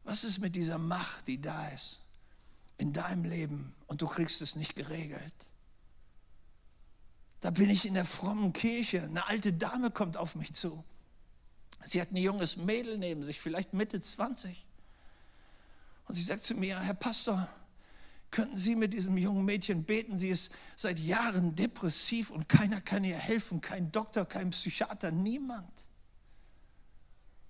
was 0.04 0.26
ist 0.26 0.40
mit 0.40 0.56
dieser 0.56 0.78
Macht, 0.78 1.28
die 1.28 1.42
da 1.42 1.70
ist? 1.70 2.02
in 2.82 2.92
deinem 2.92 3.24
Leben 3.24 3.74
und 3.92 4.02
du 4.02 4.08
kriegst 4.08 4.42
es 4.42 4.56
nicht 4.56 4.78
geregelt. 4.78 5.34
Da 7.42 7.50
bin 7.50 7.70
ich 7.70 7.86
in 7.86 7.94
der 7.94 8.06
frommen 8.06 8.54
Kirche. 8.54 9.04
Eine 9.04 9.28
alte 9.28 9.52
Dame 9.52 9.92
kommt 9.92 10.16
auf 10.16 10.34
mich 10.34 10.54
zu. 10.54 10.82
Sie 11.84 12.00
hat 12.00 12.14
ein 12.14 12.16
junges 12.16 12.56
Mädel 12.56 12.98
neben 12.98 13.22
sich, 13.22 13.42
vielleicht 13.42 13.74
Mitte 13.74 14.00
20. 14.00 14.66
Und 16.06 16.16
sie 16.16 16.22
sagt 16.22 16.46
zu 16.46 16.56
mir, 16.56 16.80
Herr 16.80 16.94
Pastor, 16.94 17.50
könnten 18.32 18.56
Sie 18.56 18.78
mit 18.78 18.94
diesem 18.94 19.18
jungen 19.18 19.44
Mädchen 19.44 19.84
beten? 19.84 20.18
Sie 20.18 20.30
ist 20.30 20.54
seit 20.78 20.98
Jahren 20.98 21.58
depressiv 21.58 22.32
und 22.32 22.48
keiner 22.48 22.80
kann 22.80 23.04
ihr 23.04 23.18
helfen, 23.18 23.60
kein 23.60 23.92
Doktor, 23.92 24.24
kein 24.24 24.52
Psychiater, 24.52 25.12
niemand. 25.12 25.70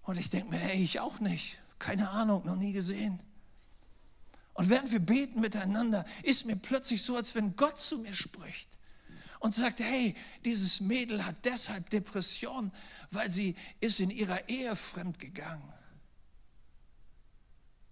Und 0.01 0.17
ich 0.17 0.31
denke 0.31 0.49
mir, 0.49 0.57
hey, 0.57 0.83
ich 0.83 0.99
auch 1.01 1.19
nicht. 1.19 1.59
Keine 1.77 2.09
Ahnung, 2.09 2.47
noch 2.47 2.55
nie 2.55 2.73
gesehen. 2.73 3.21
Und 4.53 4.69
während 4.69 4.91
wir 4.91 4.99
beten 4.99 5.39
miteinander, 5.39 6.05
ist 6.23 6.45
mir 6.45 6.55
plötzlich 6.55 7.03
so, 7.03 7.15
als 7.15 7.35
wenn 7.35 7.55
Gott 7.55 7.79
zu 7.79 7.99
mir 7.99 8.13
spricht 8.13 8.69
und 9.39 9.55
sagt, 9.55 9.79
hey, 9.79 10.15
dieses 10.45 10.81
Mädel 10.81 11.25
hat 11.25 11.45
deshalb 11.45 11.89
Depression, 11.89 12.71
weil 13.11 13.31
sie 13.31 13.55
ist 13.79 13.99
in 13.99 14.09
ihrer 14.09 14.49
Ehe 14.49 14.75
fremd 14.75 15.19
gegangen. 15.19 15.71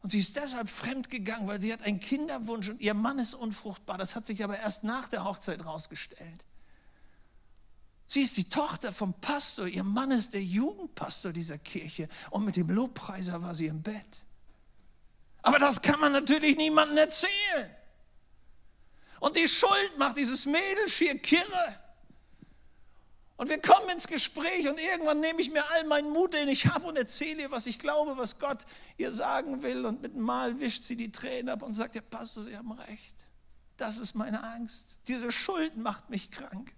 Und 0.01 0.11
sie 0.11 0.19
ist 0.19 0.35
deshalb 0.35 0.69
fremd 0.69 1.09
gegangen, 1.09 1.47
weil 1.47 1.59
sie 1.59 1.73
hat 1.73 1.81
einen 1.81 1.99
Kinderwunsch 1.99 2.69
und 2.69 2.79
ihr 2.79 2.93
Mann 2.93 3.19
ist 3.19 3.33
unfruchtbar. 3.33 3.97
Das 3.97 4.15
hat 4.15 4.25
sich 4.25 4.43
aber 4.43 4.57
erst 4.57 4.83
nach 4.83 5.07
der 5.07 5.25
Hochzeit 5.25 5.65
rausgestellt. 5.65 6.45
Sie 8.07 8.21
ist 8.21 8.37
die 8.37 8.49
Tochter 8.49 8.91
vom 8.91 9.13
Pastor, 9.13 9.67
ihr 9.67 9.83
Mann 9.83 10.11
ist 10.11 10.33
der 10.33 10.43
Jugendpastor 10.43 11.31
dieser 11.31 11.57
Kirche 11.57 12.09
und 12.31 12.43
mit 12.43 12.55
dem 12.55 12.69
Lobpreiser 12.69 13.41
war 13.41 13.53
sie 13.53 13.67
im 13.67 13.83
Bett. 13.83 14.25
Aber 15.41 15.60
das 15.60 15.81
kann 15.81 16.00
man 16.00 16.12
natürlich 16.12 16.58
niemandem 16.58 16.98
erzählen. 16.98 17.75
Und 19.19 19.36
die 19.36 19.48
Schuld 19.48 19.98
macht 19.98 20.17
dieses 20.17 20.46
Mädel 20.46 20.88
schier 20.88 21.17
kirre. 21.17 21.79
Und 23.38 23.50
wir 23.50 23.62
kommen 23.62 23.89
ins 23.89 24.08
Gespräch 24.08 24.67
und 24.67 24.79
irgendwann 24.79 25.22
nehme 25.22 25.41
ich 25.41 25.50
mir 25.50 25.63
all 25.72 25.86
meinen 25.86 26.10
Mut, 26.10 26.34
den 26.34 26.50
ich 26.50 26.67
habe 26.67 26.86
und 26.86 26.98
erzähle 26.98 27.43
ihr, 27.43 27.51
was 27.51 27.67
ich 27.67 27.79
glaube, 27.79 28.17
was 28.17 28.38
Gott 28.38 28.65
ihr 28.98 29.13
sagen 29.13 29.62
will. 29.62 29.86
Und 29.86 30.01
mit 30.01 30.13
einem 30.13 30.24
Mal 30.24 30.60
wischt 30.60 30.84
sie 30.84 30.98
die 30.98 31.12
Tränen 31.12 31.48
ab 31.48 31.62
und 31.62 31.74
sagt, 31.74 31.96
ja 31.96 32.01
Pastor, 32.01 32.43
Sie 32.43 32.58
haben 32.58 32.72
recht. 32.74 33.15
Das 33.77 33.98
ist 33.98 34.13
meine 34.13 34.43
Angst. 34.43 34.98
Diese 35.08 35.31
Schuld 35.31 35.77
macht 35.77 36.10
mich 36.10 36.31
krank. 36.31 36.74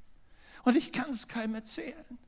Und 0.63 0.75
ich 0.75 0.91
kann 0.91 1.09
es 1.09 1.27
keinem 1.27 1.55
erzählen. 1.55 2.19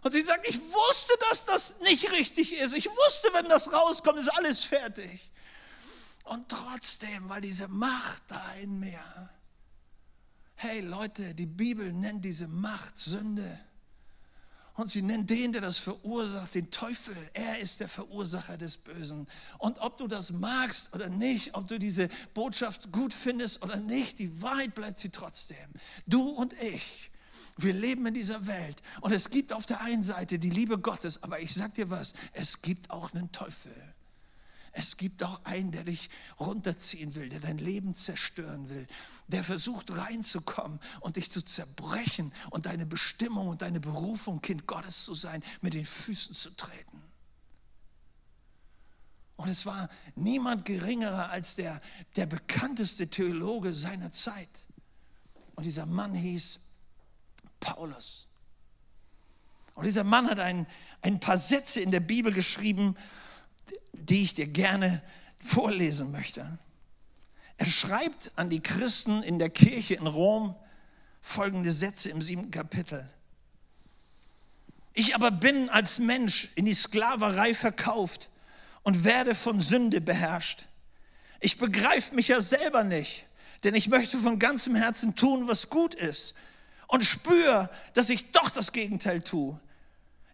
Und 0.00 0.12
sie 0.12 0.22
sagt, 0.22 0.48
ich 0.48 0.58
wusste, 0.58 1.12
dass 1.28 1.44
das 1.44 1.80
nicht 1.80 2.12
richtig 2.12 2.54
ist. 2.54 2.74
Ich 2.74 2.88
wusste, 2.88 3.28
wenn 3.34 3.48
das 3.48 3.74
rauskommt, 3.74 4.18
ist 4.18 4.30
alles 4.30 4.64
fertig. 4.64 5.30
Und 6.24 6.48
trotzdem 6.48 7.28
war 7.28 7.40
diese 7.40 7.68
Macht 7.68 8.22
da 8.28 8.54
in 8.54 8.80
mir. 8.80 9.30
Hey 10.56 10.80
Leute, 10.80 11.34
die 11.34 11.46
Bibel 11.46 11.92
nennt 11.92 12.24
diese 12.24 12.48
Macht 12.48 12.98
Sünde. 12.98 13.60
Und 14.76 14.90
sie 14.90 15.02
nennt 15.02 15.30
den, 15.30 15.52
der 15.52 15.60
das 15.60 15.78
verursacht, 15.78 16.54
den 16.54 16.70
Teufel. 16.70 17.16
Er 17.32 17.60
ist 17.60 17.78
der 17.78 17.86
Verursacher 17.86 18.56
des 18.56 18.76
Bösen. 18.76 19.28
Und 19.58 19.78
ob 19.78 19.98
du 19.98 20.08
das 20.08 20.32
magst 20.32 20.92
oder 20.92 21.08
nicht, 21.08 21.54
ob 21.54 21.68
du 21.68 21.78
diese 21.78 22.08
Botschaft 22.32 22.90
gut 22.90 23.12
findest 23.12 23.62
oder 23.62 23.76
nicht, 23.76 24.18
die 24.18 24.42
Wahrheit 24.42 24.74
bleibt 24.74 24.98
sie 24.98 25.10
trotzdem. 25.10 25.70
Du 26.06 26.28
und 26.28 26.54
ich, 26.54 27.10
wir 27.56 27.72
leben 27.72 28.04
in 28.06 28.14
dieser 28.14 28.48
Welt. 28.48 28.82
Und 29.00 29.12
es 29.12 29.30
gibt 29.30 29.52
auf 29.52 29.64
der 29.66 29.80
einen 29.80 30.02
Seite 30.02 30.40
die 30.40 30.50
Liebe 30.50 30.78
Gottes, 30.78 31.22
aber 31.22 31.38
ich 31.38 31.54
sag 31.54 31.74
dir 31.74 31.90
was, 31.90 32.14
es 32.32 32.60
gibt 32.60 32.90
auch 32.90 33.12
einen 33.14 33.30
Teufel. 33.30 33.72
Es 34.76 34.96
gibt 34.96 35.22
auch 35.22 35.44
einen, 35.44 35.70
der 35.70 35.84
dich 35.84 36.10
runterziehen 36.40 37.14
will, 37.14 37.28
der 37.28 37.38
dein 37.38 37.58
Leben 37.58 37.94
zerstören 37.94 38.68
will, 38.68 38.88
der 39.28 39.44
versucht 39.44 39.92
reinzukommen 39.92 40.80
und 40.98 41.14
dich 41.14 41.30
zu 41.30 41.42
zerbrechen 41.42 42.32
und 42.50 42.66
deine 42.66 42.84
Bestimmung 42.84 43.46
und 43.46 43.62
deine 43.62 43.78
Berufung, 43.78 44.42
Kind 44.42 44.66
Gottes 44.66 45.04
zu 45.04 45.14
sein, 45.14 45.44
mit 45.60 45.74
den 45.74 45.86
Füßen 45.86 46.34
zu 46.34 46.50
treten. 46.50 47.00
Und 49.36 49.48
es 49.48 49.64
war 49.64 49.88
niemand 50.16 50.64
geringerer 50.64 51.30
als 51.30 51.54
der, 51.54 51.80
der 52.16 52.26
bekannteste 52.26 53.08
Theologe 53.08 53.72
seiner 53.72 54.10
Zeit. 54.10 54.66
Und 55.54 55.66
dieser 55.66 55.86
Mann 55.86 56.14
hieß 56.14 56.58
Paulus. 57.60 58.26
Und 59.76 59.84
dieser 59.84 60.04
Mann 60.04 60.28
hat 60.28 60.40
ein, 60.40 60.66
ein 61.00 61.20
paar 61.20 61.38
Sätze 61.38 61.80
in 61.80 61.92
der 61.92 62.00
Bibel 62.00 62.32
geschrieben, 62.32 62.96
die 63.92 64.24
ich 64.24 64.34
dir 64.34 64.46
gerne 64.46 65.02
vorlesen 65.38 66.10
möchte. 66.10 66.58
Er 67.56 67.66
schreibt 67.66 68.32
an 68.36 68.50
die 68.50 68.60
Christen 68.60 69.22
in 69.22 69.38
der 69.38 69.50
Kirche 69.50 69.94
in 69.94 70.06
Rom 70.06 70.54
folgende 71.20 71.70
Sätze 71.70 72.10
im 72.10 72.20
siebten 72.20 72.50
Kapitel. 72.50 73.08
Ich 74.92 75.14
aber 75.14 75.30
bin 75.30 75.70
als 75.70 75.98
Mensch 75.98 76.50
in 76.54 76.66
die 76.66 76.74
Sklaverei 76.74 77.54
verkauft 77.54 78.28
und 78.82 79.04
werde 79.04 79.34
von 79.34 79.60
Sünde 79.60 80.00
beherrscht. 80.00 80.66
Ich 81.40 81.58
begreife 81.58 82.14
mich 82.14 82.28
ja 82.28 82.40
selber 82.40 82.84
nicht, 82.84 83.26
denn 83.64 83.74
ich 83.74 83.88
möchte 83.88 84.18
von 84.18 84.38
ganzem 84.38 84.74
Herzen 84.74 85.16
tun, 85.16 85.48
was 85.48 85.70
gut 85.70 85.94
ist 85.94 86.34
und 86.88 87.04
spüre, 87.04 87.70
dass 87.94 88.10
ich 88.10 88.32
doch 88.32 88.50
das 88.50 88.72
Gegenteil 88.72 89.22
tue. 89.22 89.58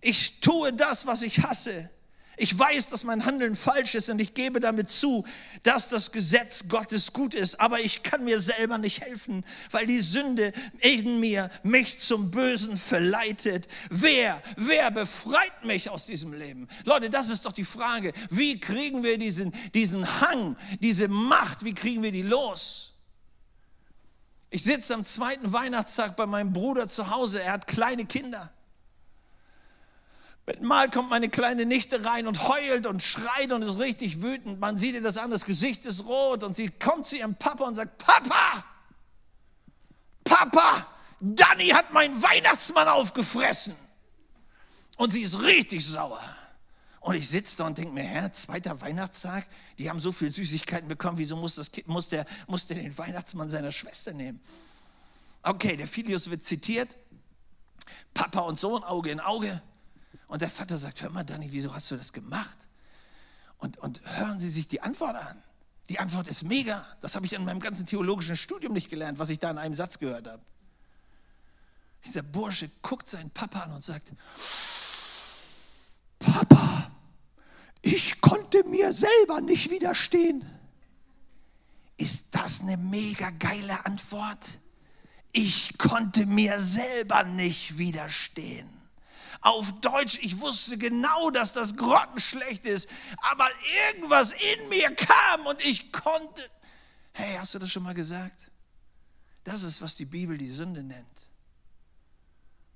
Ich 0.00 0.40
tue 0.40 0.72
das, 0.72 1.06
was 1.06 1.22
ich 1.22 1.42
hasse 1.42 1.90
ich 2.40 2.59
weiß, 2.59 2.88
dass 2.88 3.04
mein 3.04 3.26
Handeln 3.26 3.54
falsch 3.54 3.94
ist 3.94 4.09
und 4.09 4.18
ich 4.18 4.32
gebe 4.32 4.61
damit 4.61 4.90
zu, 4.90 5.26
dass 5.62 5.90
das 5.90 6.11
Gesetz 6.11 6.68
Gottes 6.68 7.12
gut 7.12 7.35
ist, 7.35 7.61
aber 7.61 7.80
ich 7.80 8.02
kann 8.02 8.25
mir 8.25 8.40
selber 8.40 8.78
nicht 8.78 9.02
helfen, 9.02 9.44
weil 9.70 9.87
die 9.87 10.00
Sünde 10.00 10.52
in 10.78 11.20
mir 11.20 11.50
mich 11.62 11.99
zum 11.99 12.30
Bösen 12.30 12.78
verleitet. 12.78 13.68
Wer, 13.90 14.42
wer 14.56 14.90
befreit 14.90 15.66
mich 15.66 15.90
aus 15.90 16.06
diesem 16.06 16.32
Leben? 16.32 16.66
Leute, 16.85 17.11
das 17.11 17.28
ist 17.28 17.44
doch 17.44 17.52
die 17.52 17.64
Frage. 17.64 18.14
Wie 18.30 18.59
kriegen 18.59 19.02
wir 19.02 19.18
diesen, 19.18 19.52
diesen 19.75 20.23
Hang, 20.23 20.56
diese 20.80 21.09
Macht, 21.09 21.62
wie 21.62 21.75
kriegen 21.75 22.02
wir 22.02 22.12
die 22.12 22.23
los? 22.23 22.94
Ich 24.49 24.64
sitze 24.64 24.94
am 24.94 25.04
zweiten 25.04 25.52
Weihnachtstag 25.52 26.16
bei 26.16 26.25
meinem 26.25 26.54
Bruder 26.54 26.88
zu 26.88 27.11
Hause. 27.11 27.42
Er 27.42 27.52
hat 27.52 27.66
kleine 27.66 28.06
Kinder. 28.06 28.50
Mal 30.61 30.90
kommt 30.90 31.11
meine 31.11 31.28
kleine 31.28 31.66
Nichte 31.66 32.04
rein 32.04 32.26
und 32.26 32.49
heult 32.49 32.87
und 32.87 33.02
schreit 33.02 33.52
und 33.52 33.62
ist 33.62 33.78
richtig 33.78 34.23
wütend. 34.23 34.59
Man 34.59 34.78
sieht 34.78 34.95
ihr 34.95 35.02
das 35.02 35.16
an, 35.16 35.30
das 35.30 35.45
Gesicht 35.45 35.85
ist 35.87 36.07
rot 36.07 36.42
und 36.42 36.57
sie 36.57 36.69
kommt 36.69 37.07
zu 37.07 37.16
ihrem 37.16 37.35
Papa 37.35 37.64
und 37.64 37.75
sagt, 37.75 37.99
Papa, 37.99 38.64
Papa, 40.25 40.87
Danny 41.21 41.69
hat 41.69 41.92
meinen 41.92 42.21
Weihnachtsmann 42.23 42.88
aufgefressen. 42.88 43.75
Und 44.97 45.12
sie 45.12 45.23
ist 45.23 45.40
richtig 45.42 45.85
sauer. 45.87 46.23
Und 47.00 47.14
ich 47.14 47.28
sitze 47.28 47.57
da 47.57 47.66
und 47.66 47.78
denke 47.78 47.92
mir, 47.92 48.02
Herr, 48.02 48.33
zweiter 48.33 48.78
Weihnachtstag, 48.80 49.47
die 49.78 49.88
haben 49.88 50.00
so 50.00 50.12
viel 50.12 50.30
Süßigkeiten 50.30 50.88
bekommen, 50.88 51.16
wieso 51.16 51.37
muss, 51.37 51.54
das 51.54 51.73
kind, 51.73 51.88
muss, 51.88 52.09
der, 52.09 52.26
muss 52.47 52.66
der 52.66 52.76
den 52.76 52.97
Weihnachtsmann 52.97 53.49
seiner 53.49 53.73
Schwester 53.73 54.12
nehmen? 54.12 54.40
Okay, 55.42 55.76
der 55.76 55.87
Filius 55.87 56.28
wird 56.28 56.45
zitiert, 56.45 56.97
Papa 58.12 58.40
und 58.40 58.59
Sohn 58.59 58.85
Auge 58.85 59.11
in 59.11 59.21
Auge. 59.21 59.62
Und 60.30 60.42
der 60.42 60.49
Vater 60.49 60.78
sagt, 60.78 61.02
hör 61.02 61.10
mal, 61.10 61.25
Dani, 61.25 61.49
wieso 61.50 61.75
hast 61.75 61.90
du 61.90 61.96
das 61.96 62.12
gemacht? 62.12 62.56
Und, 63.58 63.78
und 63.78 64.00
hören 64.04 64.38
Sie 64.38 64.49
sich 64.49 64.68
die 64.68 64.80
Antwort 64.80 65.16
an. 65.16 65.42
Die 65.88 65.99
Antwort 65.99 66.28
ist 66.28 66.44
mega. 66.44 66.87
Das 67.00 67.16
habe 67.16 67.26
ich 67.26 67.32
in 67.32 67.44
meinem 67.44 67.58
ganzen 67.58 67.84
theologischen 67.84 68.37
Studium 68.37 68.72
nicht 68.72 68.90
gelernt, 68.90 69.18
was 69.18 69.30
ich 69.30 69.40
da 69.40 69.50
in 69.50 69.58
einem 69.58 69.75
Satz 69.75 69.99
gehört 69.99 70.28
habe. 70.28 70.40
Dieser 72.04 72.22
Bursche 72.22 72.70
guckt 72.80 73.10
seinen 73.10 73.30
Papa 73.30 73.62
an 73.62 73.72
und 73.72 73.82
sagt, 73.82 74.12
Papa, 76.20 76.92
ich 77.82 78.20
konnte 78.20 78.62
mir 78.62 78.92
selber 78.92 79.40
nicht 79.40 79.68
widerstehen. 79.72 80.49
Ist 81.96 82.37
das 82.37 82.60
eine 82.60 82.76
mega 82.76 83.30
geile 83.30 83.84
Antwort? 83.84 84.60
Ich 85.32 85.76
konnte 85.76 86.25
mir 86.25 86.60
selber 86.60 87.25
nicht 87.25 87.78
widerstehen. 87.78 88.79
Auf 89.40 89.73
Deutsch, 89.80 90.18
ich 90.23 90.38
wusste 90.40 90.76
genau, 90.76 91.30
dass 91.30 91.52
das 91.52 91.76
grottenschlecht 91.76 92.66
ist, 92.66 92.88
aber 93.30 93.49
irgendwas 93.88 94.32
in 94.32 94.68
mir 94.68 94.94
kam 94.94 95.47
und 95.47 95.61
ich 95.62 95.92
konnte. 95.92 96.50
Hey, 97.12 97.37
hast 97.38 97.54
du 97.54 97.59
das 97.59 97.70
schon 97.70 97.82
mal 97.82 97.94
gesagt? 97.94 98.50
Das 99.44 99.62
ist, 99.62 99.80
was 99.80 99.94
die 99.94 100.04
Bibel 100.04 100.37
die 100.37 100.50
Sünde 100.50 100.82
nennt. 100.82 101.06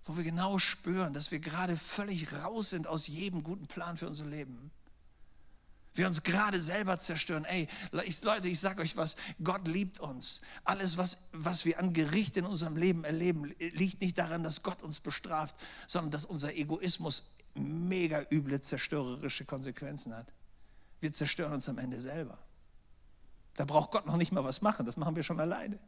Wo 0.06 0.16
wir 0.16 0.24
genau 0.24 0.58
spüren, 0.58 1.12
dass 1.12 1.30
wir 1.30 1.38
gerade 1.38 1.76
völlig 1.76 2.32
raus 2.32 2.70
sind 2.70 2.86
aus 2.86 3.06
jedem 3.06 3.42
guten 3.42 3.66
Plan 3.66 3.96
für 3.96 4.06
unser 4.06 4.24
Leben 4.24 4.70
wir 5.94 6.06
uns 6.06 6.22
gerade 6.22 6.60
selber 6.60 6.98
zerstören. 6.98 7.44
Ey, 7.44 7.68
ich, 8.04 8.22
Leute, 8.22 8.48
ich 8.48 8.60
sage 8.60 8.82
euch 8.82 8.96
was, 8.96 9.16
Gott 9.42 9.66
liebt 9.68 10.00
uns. 10.00 10.40
Alles, 10.64 10.96
was, 10.96 11.18
was 11.32 11.64
wir 11.64 11.78
an 11.78 11.92
Gericht 11.92 12.36
in 12.36 12.44
unserem 12.44 12.76
Leben 12.76 13.04
erleben, 13.04 13.54
liegt 13.58 14.00
nicht 14.00 14.18
daran, 14.18 14.42
dass 14.42 14.62
Gott 14.62 14.82
uns 14.82 15.00
bestraft, 15.00 15.54
sondern 15.86 16.10
dass 16.10 16.24
unser 16.24 16.54
Egoismus 16.54 17.30
mega 17.54 18.24
üble, 18.30 18.60
zerstörerische 18.60 19.44
Konsequenzen 19.44 20.14
hat. 20.14 20.26
Wir 21.00 21.12
zerstören 21.12 21.52
uns 21.52 21.68
am 21.68 21.78
Ende 21.78 22.00
selber. 22.00 22.38
Da 23.54 23.64
braucht 23.64 23.92
Gott 23.92 24.06
noch 24.06 24.16
nicht 24.16 24.32
mal 24.32 24.42
was 24.42 24.62
machen, 24.62 24.86
das 24.86 24.96
machen 24.96 25.14
wir 25.14 25.22
schon 25.22 25.38
alleine. 25.38 25.78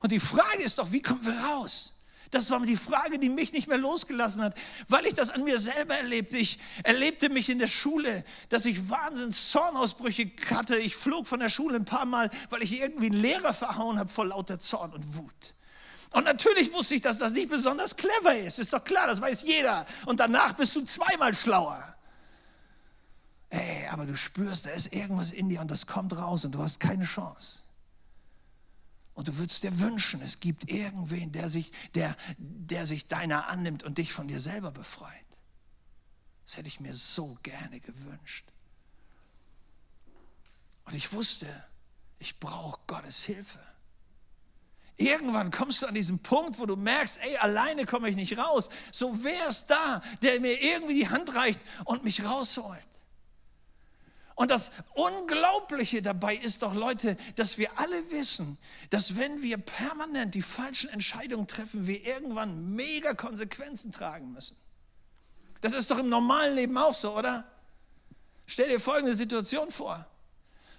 Und 0.00 0.12
die 0.12 0.20
Frage 0.20 0.62
ist 0.62 0.78
doch, 0.78 0.92
wie 0.92 1.02
kommen 1.02 1.24
wir 1.24 1.36
raus? 1.40 1.93
Das 2.30 2.50
war 2.50 2.60
die 2.60 2.76
Frage, 2.76 3.18
die 3.18 3.28
mich 3.28 3.52
nicht 3.52 3.68
mehr 3.68 3.78
losgelassen 3.78 4.42
hat, 4.42 4.56
weil 4.88 5.06
ich 5.06 5.14
das 5.14 5.30
an 5.30 5.44
mir 5.44 5.58
selber 5.58 5.96
erlebte. 5.96 6.36
Ich 6.36 6.58
erlebte 6.82 7.28
mich 7.28 7.48
in 7.48 7.58
der 7.58 7.66
Schule, 7.66 8.24
dass 8.48 8.66
ich 8.66 8.88
wahnsinns 8.88 9.50
Zornausbrüche 9.50 10.30
hatte. 10.50 10.76
Ich 10.76 10.96
flog 10.96 11.26
von 11.26 11.40
der 11.40 11.48
Schule 11.48 11.76
ein 11.76 11.84
paar 11.84 12.06
Mal, 12.06 12.30
weil 12.50 12.62
ich 12.62 12.80
irgendwie 12.80 13.06
einen 13.06 13.20
Lehrer 13.20 13.54
verhauen 13.54 13.98
habe 13.98 14.10
vor 14.10 14.26
lauter 14.26 14.58
Zorn 14.58 14.92
und 14.92 15.16
Wut. 15.16 15.54
Und 16.12 16.24
natürlich 16.24 16.72
wusste 16.72 16.94
ich, 16.94 17.00
dass 17.00 17.18
das 17.18 17.32
nicht 17.32 17.50
besonders 17.50 17.96
clever 17.96 18.36
ist. 18.36 18.60
Ist 18.60 18.72
doch 18.72 18.84
klar, 18.84 19.08
das 19.08 19.20
weiß 19.20 19.42
jeder. 19.42 19.84
Und 20.06 20.20
danach 20.20 20.52
bist 20.52 20.76
du 20.76 20.84
zweimal 20.84 21.34
schlauer. 21.34 21.94
Ey, 23.50 23.88
aber 23.90 24.06
du 24.06 24.16
spürst, 24.16 24.66
da 24.66 24.70
ist 24.70 24.92
irgendwas 24.92 25.32
in 25.32 25.48
dir 25.48 25.60
und 25.60 25.70
das 25.70 25.86
kommt 25.86 26.16
raus 26.16 26.44
und 26.44 26.52
du 26.52 26.60
hast 26.60 26.78
keine 26.78 27.04
Chance. 27.04 27.63
Und 29.14 29.28
du 29.28 29.38
würdest 29.38 29.62
dir 29.62 29.78
wünschen, 29.78 30.20
es 30.22 30.40
gibt 30.40 30.68
irgendwen, 30.68 31.30
der 31.32 31.48
sich, 31.48 31.72
der, 31.94 32.16
der 32.36 32.84
sich 32.84 33.06
deiner 33.06 33.48
annimmt 33.48 33.84
und 33.84 33.98
dich 33.98 34.12
von 34.12 34.26
dir 34.26 34.40
selber 34.40 34.72
befreit. 34.72 35.24
Das 36.44 36.56
hätte 36.56 36.68
ich 36.68 36.80
mir 36.80 36.94
so 36.94 37.38
gerne 37.42 37.80
gewünscht. 37.80 38.46
Und 40.84 40.94
ich 40.94 41.12
wusste, 41.12 41.46
ich 42.18 42.38
brauche 42.40 42.80
Gottes 42.86 43.24
Hilfe. 43.24 43.60
Irgendwann 44.96 45.50
kommst 45.50 45.82
du 45.82 45.86
an 45.86 45.94
diesen 45.94 46.20
Punkt, 46.20 46.58
wo 46.58 46.66
du 46.66 46.76
merkst, 46.76 47.18
ey, 47.22 47.36
alleine 47.38 47.84
komme 47.84 48.08
ich 48.08 48.16
nicht 48.16 48.38
raus. 48.38 48.68
So 48.92 49.24
wer 49.24 49.48
ist 49.48 49.66
da, 49.66 50.02
der 50.22 50.40
mir 50.40 50.60
irgendwie 50.62 50.94
die 50.94 51.08
Hand 51.08 51.34
reicht 51.34 51.60
und 51.84 52.04
mich 52.04 52.24
rausholt. 52.24 52.80
Und 54.34 54.50
das 54.50 54.72
Unglaubliche 54.94 56.02
dabei 56.02 56.34
ist 56.34 56.62
doch, 56.62 56.74
Leute, 56.74 57.16
dass 57.36 57.56
wir 57.56 57.78
alle 57.78 58.10
wissen, 58.10 58.58
dass 58.90 59.16
wenn 59.16 59.42
wir 59.42 59.58
permanent 59.58 60.34
die 60.34 60.42
falschen 60.42 60.90
Entscheidungen 60.90 61.46
treffen, 61.46 61.86
wir 61.86 62.04
irgendwann 62.04 62.74
mega 62.74 63.14
Konsequenzen 63.14 63.92
tragen 63.92 64.32
müssen. 64.32 64.56
Das 65.60 65.72
ist 65.72 65.90
doch 65.90 65.98
im 65.98 66.08
normalen 66.08 66.56
Leben 66.56 66.76
auch 66.76 66.94
so, 66.94 67.16
oder? 67.16 67.44
Stell 68.46 68.68
dir 68.68 68.80
folgende 68.80 69.14
Situation 69.14 69.70
vor. 69.70 70.04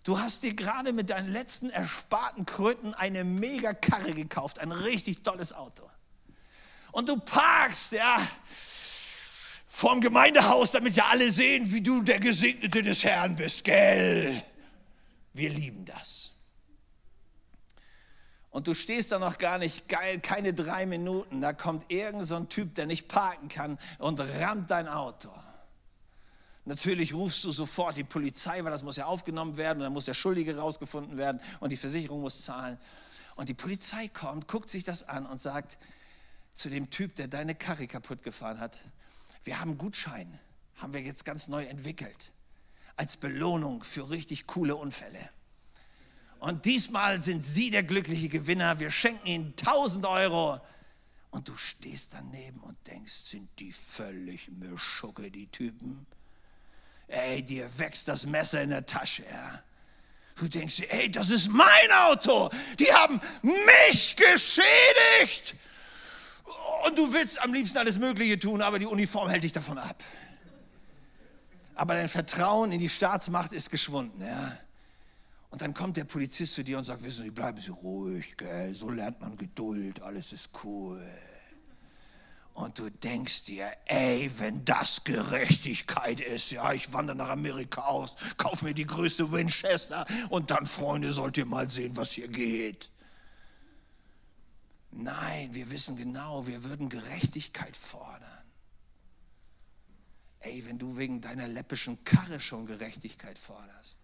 Du 0.04 0.20
hast 0.20 0.44
dir 0.44 0.54
gerade 0.54 0.94
mit 0.94 1.10
deinen 1.10 1.32
letzten 1.32 1.72
ersparten 1.72 2.46
Kröten 2.46 2.94
eine 2.94 3.24
mega 3.24 3.74
Karre 3.74 4.14
gekauft, 4.14 4.60
ein 4.60 4.72
richtig 4.72 5.24
tolles 5.24 5.54
Auto. 5.54 5.90
Und 6.92 7.10
du 7.10 7.18
parkst, 7.18 7.94
ja, 7.94 8.26
vorm 9.76 10.00
Gemeindehaus, 10.00 10.72
damit 10.72 10.96
ja 10.96 11.08
alle 11.08 11.30
sehen, 11.30 11.70
wie 11.74 11.82
du 11.82 12.02
der 12.02 12.22
Gesegnete 12.22 12.82
des 12.82 13.04
Herrn 13.04 13.36
bist, 13.36 13.66
gell? 13.66 14.42
Wir 15.34 15.50
lieben 15.50 15.84
das. 15.84 16.32
Und 18.52 18.68
du 18.68 18.74
stehst 18.74 19.12
da 19.12 19.20
noch 19.20 19.38
gar 19.38 19.58
nicht 19.58 19.90
geil, 19.90 20.22
keine 20.22 20.54
drei 20.54 20.86
Minuten. 20.86 21.42
Da 21.42 21.52
kommt 21.52 21.92
irgend 21.92 22.26
so 22.26 22.38
ein 22.38 22.48
Typ, 22.48 22.74
der 22.76 22.86
nicht 22.86 23.10
parken 23.10 23.50
kann 23.50 23.78
und 24.00 24.22
rammt 24.22 24.72
dein 24.72 24.88
Auto. 24.88 25.30
Natürlich 26.64 27.14
rufst 27.14 27.44
du 27.44 27.52
sofort 27.52 27.98
die 27.98 28.06
Polizei, 28.06 28.64
weil 28.64 28.72
das 28.72 28.82
muss 28.82 28.96
ja 28.96 29.08
aufgenommen 29.08 29.58
werden 29.58 29.80
und 29.80 29.84
dann 29.84 29.94
muss 29.94 30.06
der 30.06 30.14
Schuldige 30.14 30.56
rausgefunden 30.56 31.18
werden 31.18 31.42
und 31.60 31.74
die 31.74 31.78
Versicherung 31.78 32.22
muss 32.22 32.44
zahlen. 32.44 32.80
Und 33.36 33.50
die 33.50 33.54
Polizei 33.54 34.08
kommt, 34.08 34.48
guckt 34.48 34.70
sich 34.70 34.86
das 34.86 35.04
an 35.04 35.26
und 35.26 35.42
sagt 35.42 35.78
zu 36.54 36.70
dem 36.70 36.90
Typ, 36.90 37.16
der 37.16 37.28
deine 37.28 37.56
Karre 37.56 37.88
kaputt 37.88 38.24
gefahren 38.24 38.62
hat, 38.62 38.80
wir 39.46 39.60
haben 39.60 39.78
Gutschein, 39.78 40.40
haben 40.76 40.94
wir 40.94 41.02
jetzt 41.02 41.24
ganz 41.24 41.48
neu 41.48 41.64
entwickelt, 41.66 42.32
als 42.98 43.16
Belohnung 43.16 43.84
für 43.84 44.10
richtig 44.10 44.48
coole 44.48 44.76
Unfälle. 44.76 45.30
Und 46.40 46.66
diesmal 46.66 47.22
sind 47.22 47.46
Sie 47.46 47.70
der 47.70 47.84
glückliche 47.84 48.28
Gewinner. 48.28 48.80
Wir 48.80 48.92
schenken 48.92 49.28
Ihnen 49.28 49.54
1000 49.58 50.06
Euro. 50.06 50.60
Und 51.32 51.48
du 51.48 51.58
stehst 51.58 52.14
daneben 52.14 52.60
und 52.62 52.78
denkst, 52.88 53.14
sind 53.14 53.50
die 53.60 53.72
völlig 53.72 54.50
Mischugge, 54.50 55.32
die 55.32 55.48
Typen? 55.48 56.06
Ey, 57.08 57.44
dir 57.44 57.78
wächst 57.78 58.08
das 58.08 58.26
Messer 58.26 58.62
in 58.62 58.70
der 58.70 58.86
Tasche. 58.86 59.26
Ja? 59.30 59.64
Du 60.36 60.48
denkst 60.48 60.82
ey, 60.90 61.12
das 61.12 61.30
ist 61.30 61.50
mein 61.50 61.92
Auto. 61.92 62.50
Die 62.80 62.92
haben 62.92 63.22
mich 63.42 64.16
geschädigt 64.16 65.56
und 66.86 66.98
du 66.98 67.14
willst 67.14 67.42
am 67.42 67.54
liebsten 67.54 67.78
alles 67.78 67.98
Mögliche 67.98 68.40
tun, 68.40 68.62
aber 68.62 68.80
die 68.80 68.86
Uniform 68.86 69.30
hält 69.30 69.44
dich 69.44 69.52
davon 69.52 69.78
ab. 69.78 70.04
Aber 71.76 71.96
dein 71.96 72.08
Vertrauen 72.08 72.72
in 72.72 72.80
die 72.80 72.90
Staatsmacht 72.90 73.54
ist 73.54 73.70
geschwunden. 73.70 74.22
Ja? 74.22 74.58
Und 75.50 75.62
dann 75.62 75.74
kommt 75.74 75.98
der 75.98 76.06
Polizist 76.06 76.54
zu 76.54 76.64
dir 76.64 76.78
und 76.78 76.86
sagt, 76.86 77.04
wissen 77.04 77.24
Sie, 77.24 77.32
bleiben 77.32 77.60
Sie 77.60 77.72
ruhig, 77.72 78.38
gell? 78.38 78.74
so 78.74 78.90
lernt 78.90 79.22
man 79.22 79.38
Geduld, 79.38 80.02
alles 80.02 80.32
ist 80.34 80.50
cool. 80.64 81.06
Und 82.54 82.80
du 82.80 82.90
denkst 82.90 83.44
dir, 83.46 83.70
ey, 83.86 84.32
wenn 84.38 84.64
das 84.64 85.04
Gerechtigkeit 85.04 86.22
ist, 86.22 86.52
ja, 86.52 86.72
ich 86.72 86.94
wandere 86.94 87.18
nach 87.18 87.30
Amerika 87.30 87.82
aus, 87.82 88.16
kauf 88.38 88.62
mir 88.62 88.74
die 88.74 88.86
größte 88.86 89.30
Winchester 89.34 90.06
und 90.30 90.52
dann, 90.52 90.66
Freunde, 90.66 91.12
sollt 91.12 91.36
ihr 91.38 91.46
mal 91.46 91.70
sehen, 91.70 91.98
was 91.98 92.14
hier 92.14 92.30
geht. 92.30 92.92
Nein, 94.98 95.54
wir 95.54 95.70
wissen 95.72 95.98
genau, 95.98 96.48
wir 96.48 96.64
würden 96.64 96.88
Gerechtigkeit 96.88 97.76
fordern. 97.76 98.32
Ey, 100.40 100.66
wenn 100.66 100.80
du 100.80 100.96
wegen 100.96 101.20
deiner 101.20 101.50
läppischen 101.50 102.02
Karre 102.06 102.40
schon 102.40 102.66
Gerechtigkeit 102.66 103.38
forderst, 103.38 104.00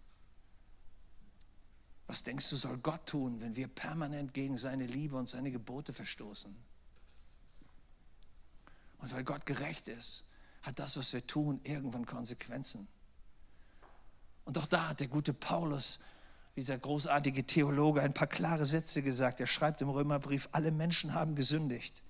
was 2.08 2.24
denkst 2.24 2.50
du, 2.50 2.58
soll 2.58 2.78
Gott 2.80 3.06
tun, 3.06 3.40
wenn 3.40 3.56
wir 3.56 3.70
permanent 3.70 4.34
gegen 4.34 4.58
seine 4.58 4.86
Liebe 4.86 5.16
und 5.16 5.30
seine 5.30 5.50
Gebote 5.50 5.94
verstoßen? 5.94 6.54
Und 8.98 9.14
weil 9.14 9.24
Gott 9.24 9.46
gerecht 9.46 9.88
ist, 9.88 10.26
hat 10.62 10.78
das, 10.78 10.98
was 10.98 11.14
wir 11.14 11.26
tun, 11.26 11.62
irgendwann 11.64 12.06
Konsequenzen. 12.06 12.90
Und 14.44 14.58
auch 14.58 14.66
da 14.66 14.90
hat 14.90 15.00
der 15.00 15.08
gute 15.08 15.34
Paulus 15.34 16.00
dieser 16.56 16.78
großartige 16.78 17.46
Theologe 17.46 18.02
ein 18.02 18.14
paar 18.14 18.28
klare 18.28 18.66
Sätze 18.66 19.02
gesagt. 19.02 19.40
Er 19.40 19.48
schreibt 19.48 19.82
im 19.82 19.90
Römerbrief, 19.90 20.50
alle 20.52 20.72
Menschen 20.72 21.14
haben 21.14 21.36
gesündigt, 21.36 22.02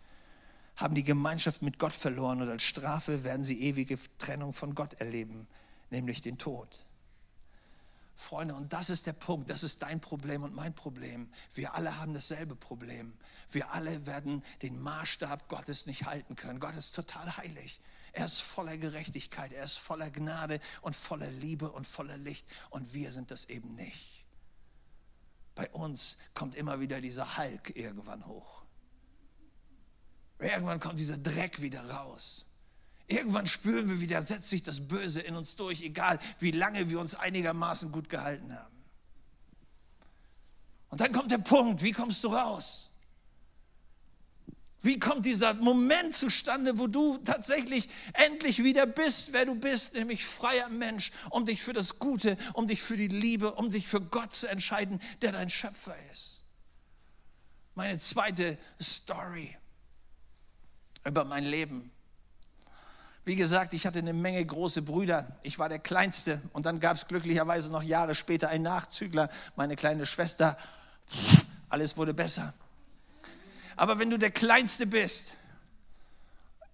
haben 0.75 0.95
die 0.95 1.04
Gemeinschaft 1.04 1.62
mit 1.62 1.80
Gott 1.80 1.95
verloren 1.95 2.41
und 2.41 2.49
als 2.49 2.63
Strafe 2.63 3.23
werden 3.23 3.43
sie 3.43 3.62
ewige 3.62 3.97
Trennung 4.17 4.54
von 4.54 4.73
Gott 4.73 4.95
erleben, 4.95 5.47
nämlich 5.89 6.21
den 6.21 6.38
Tod. 6.38 6.86
Freunde, 8.21 8.54
und 8.54 8.71
das 8.71 8.91
ist 8.91 9.08
der 9.08 9.13
Punkt, 9.13 9.49
das 9.49 9.63
ist 9.63 9.82
dein 9.82 9.99
Problem 9.99 10.43
und 10.43 10.54
mein 10.54 10.73
Problem. 10.73 11.27
Wir 11.56 11.73
alle 11.73 11.97
haben 11.97 12.13
dasselbe 12.13 12.56
Problem. 12.56 13.13
Wir 13.49 13.71
alle 13.71 14.06
werden 14.06 14.43
den 14.62 14.80
Maßstab 14.80 15.49
Gottes 15.49 15.88
nicht 15.88 16.06
halten 16.06 16.36
können. 16.36 16.60
Gott 16.60 16.75
ist 16.75 16.95
total 16.95 17.36
heilig. 17.38 17.80
Er 18.13 18.25
ist 18.25 18.41
voller 18.41 18.77
Gerechtigkeit, 18.77 19.54
er 19.54 19.63
ist 19.63 19.77
voller 19.77 20.12
Gnade 20.12 20.60
und 20.82 20.95
voller 20.95 21.32
Liebe 21.32 21.71
und 21.71 21.88
voller 21.88 22.17
Licht. 22.17 22.45
Und 22.69 22.93
wir 22.93 23.12
sind 23.12 23.32
das 23.32 23.45
eben 23.45 23.75
nicht. 23.75 24.11
Bei 25.62 25.69
uns 25.74 26.17
kommt 26.34 26.56
immer 26.56 26.80
wieder 26.80 27.00
dieser 27.02 27.38
Hulk 27.38 27.76
irgendwann 27.76 28.26
hoch. 28.26 28.63
Irgendwann 30.39 30.80
kommt 30.80 30.97
dieser 30.97 31.19
Dreck 31.19 31.62
wieder 31.62 31.88
raus. 31.88 32.47
Irgendwann 33.06 33.45
spüren 33.45 33.88
wir 33.88 34.00
wieder, 34.00 34.24
setzt 34.24 34.50
sich 34.50 34.63
das 34.63 34.88
Böse 34.88 35.21
in 35.21 35.36
uns 35.36 35.56
durch, 35.56 35.84
egal 35.84 36.17
wie 36.39 36.50
lange 36.50 36.89
wir 36.89 37.00
uns 37.00 37.13
einigermaßen 37.13 37.91
gut 37.91 38.10
gehalten 38.10 38.58
haben. 38.58 38.84
Und 40.89 41.00
dann 41.00 41.12
kommt 41.12 41.30
der 41.30 41.38
Punkt, 41.38 41.84
wie 41.84 41.91
kommst 41.91 42.24
du 42.24 42.30
raus? 42.30 42.89
Wie 44.84 44.98
kommt 44.98 45.26
dieser 45.26 45.54
Moment 45.54 46.15
zustande, 46.15 46.80
wo 46.80 46.88
du 46.88 47.17
tatsächlich 47.17 47.88
endlich 48.13 48.63
wieder 48.63 48.88
bist, 48.88 49.32
wer 49.32 49.46
du 49.46 49.54
bist, 49.54 49.94
nämlich 49.94 50.26
freier 50.26 50.70
Mensch, 50.70 51.12
um 51.30 51.46
dich 51.46 51.62
für 51.62 51.74
das 51.74 52.00
Gute, 52.00 52.36
um 52.54 52.67
dich 52.67 52.82
für 52.82 52.98
die 52.98 53.08
Liebe, 53.08 53.54
um 53.54 53.70
dich 53.70 53.88
für 53.88 54.02
Gott 54.02 54.34
zu 54.34 54.48
entscheiden, 54.48 55.00
der 55.22 55.34
dein 55.34 55.50
Schöpfer 55.50 55.96
ist? 56.12 56.44
Meine 57.76 58.00
zweite 58.00 58.58
Story 58.82 59.56
über 61.06 61.26
mein 61.26 61.44
Leben. 61.44 61.91
Wie 63.24 63.36
gesagt, 63.36 63.76
ich 63.76 63.86
hatte 63.86 64.00
eine 64.00 64.13
Menge 64.13 64.44
große 64.44 64.82
Brüder. 64.82 65.39
Ich 65.44 65.60
war 65.60 65.70
der 65.70 65.78
Kleinste. 65.78 66.41
Und 66.54 66.65
dann 66.65 66.80
gab 66.80 66.98
es 66.98 67.08
glücklicherweise 67.08 67.70
noch 67.70 67.84
Jahre 67.84 68.15
später 68.15 68.50
einen 68.50 68.63
Nachzügler, 68.63 69.30
meine 69.56 69.76
kleine 69.76 70.08
Schwester. 70.08 70.58
Alles 71.70 71.98
wurde 71.98 72.15
besser. 72.15 72.54
Aber 73.75 73.99
wenn 73.99 74.10
du 74.10 74.17
der 74.17 74.31
Kleinste 74.31 74.86
bist, 74.86 75.34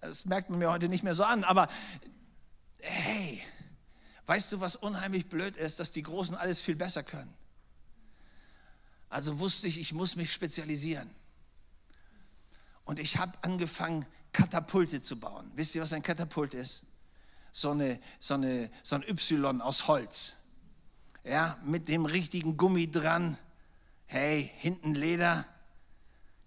das 0.00 0.24
merkt 0.24 0.50
man 0.50 0.58
mir 0.58 0.70
heute 0.70 0.88
nicht 0.88 1.02
mehr 1.02 1.14
so 1.14 1.24
an, 1.24 1.44
aber 1.44 1.68
hey, 2.80 3.42
weißt 4.26 4.52
du, 4.52 4.60
was 4.60 4.76
unheimlich 4.76 5.28
blöd 5.28 5.56
ist, 5.56 5.80
dass 5.80 5.90
die 5.90 6.02
Großen 6.02 6.36
alles 6.36 6.60
viel 6.60 6.76
besser 6.76 7.02
können? 7.02 7.34
Also 9.10 9.38
wusste 9.38 9.66
ich, 9.66 9.78
ich 9.78 9.92
muss 9.92 10.16
mich 10.16 10.32
spezialisieren. 10.32 11.10
Und 12.84 12.98
ich 12.98 13.18
habe 13.18 13.32
angefangen, 13.42 14.06
Katapulte 14.32 15.02
zu 15.02 15.18
bauen. 15.18 15.50
Wisst 15.54 15.74
ihr, 15.74 15.82
was 15.82 15.92
ein 15.92 16.02
Katapult 16.02 16.54
ist? 16.54 16.84
So, 17.52 17.70
eine, 17.70 17.98
so, 18.20 18.34
eine, 18.34 18.70
so 18.82 18.96
ein 18.96 19.02
Y 19.02 19.60
aus 19.60 19.88
Holz. 19.88 20.34
Ja, 21.24 21.58
mit 21.64 21.88
dem 21.88 22.06
richtigen 22.06 22.56
Gummi 22.56 22.90
dran. 22.90 23.38
Hey, 24.06 24.50
hinten 24.56 24.94
Leder, 24.94 25.46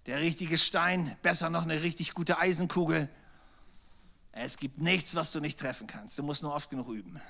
der 0.06 0.20
richtige 0.20 0.58
Stein, 0.58 1.16
besser 1.22 1.50
noch 1.50 1.64
eine 1.64 1.84
richtig 1.84 2.14
gute 2.14 2.38
Eisenkugel. 2.38 3.10
Es 4.32 4.58
gibt 4.58 4.80
nichts, 4.80 5.16
was 5.16 5.32
du 5.32 5.40
nicht 5.40 5.60
treffen 5.60 5.88
kannst. 5.88 6.18
Du 6.18 6.24
musst 6.24 6.44
nur 6.44 6.54
oft 6.54 6.70
genug 6.70 6.88
üben. 6.90 7.22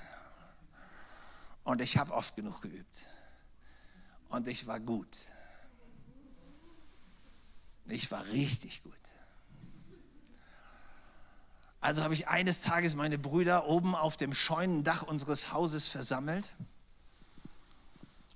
Und 1.64 1.80
ich 1.80 1.96
habe 1.96 2.12
oft 2.12 2.34
genug 2.36 2.62
geübt. 2.62 3.06
Und 4.28 4.48
ich 4.48 4.66
war 4.66 4.80
gut. 4.80 5.18
Ich 7.86 8.10
war 8.10 8.24
richtig 8.26 8.82
gut. 8.82 8.92
Also 11.80 12.04
habe 12.04 12.14
ich 12.14 12.28
eines 12.28 12.62
Tages 12.62 12.94
meine 12.94 13.18
Brüder 13.18 13.66
oben 13.66 13.96
auf 13.96 14.16
dem 14.16 14.32
Scheunendach 14.32 15.02
unseres 15.02 15.52
Hauses 15.52 15.88
versammelt 15.88 16.48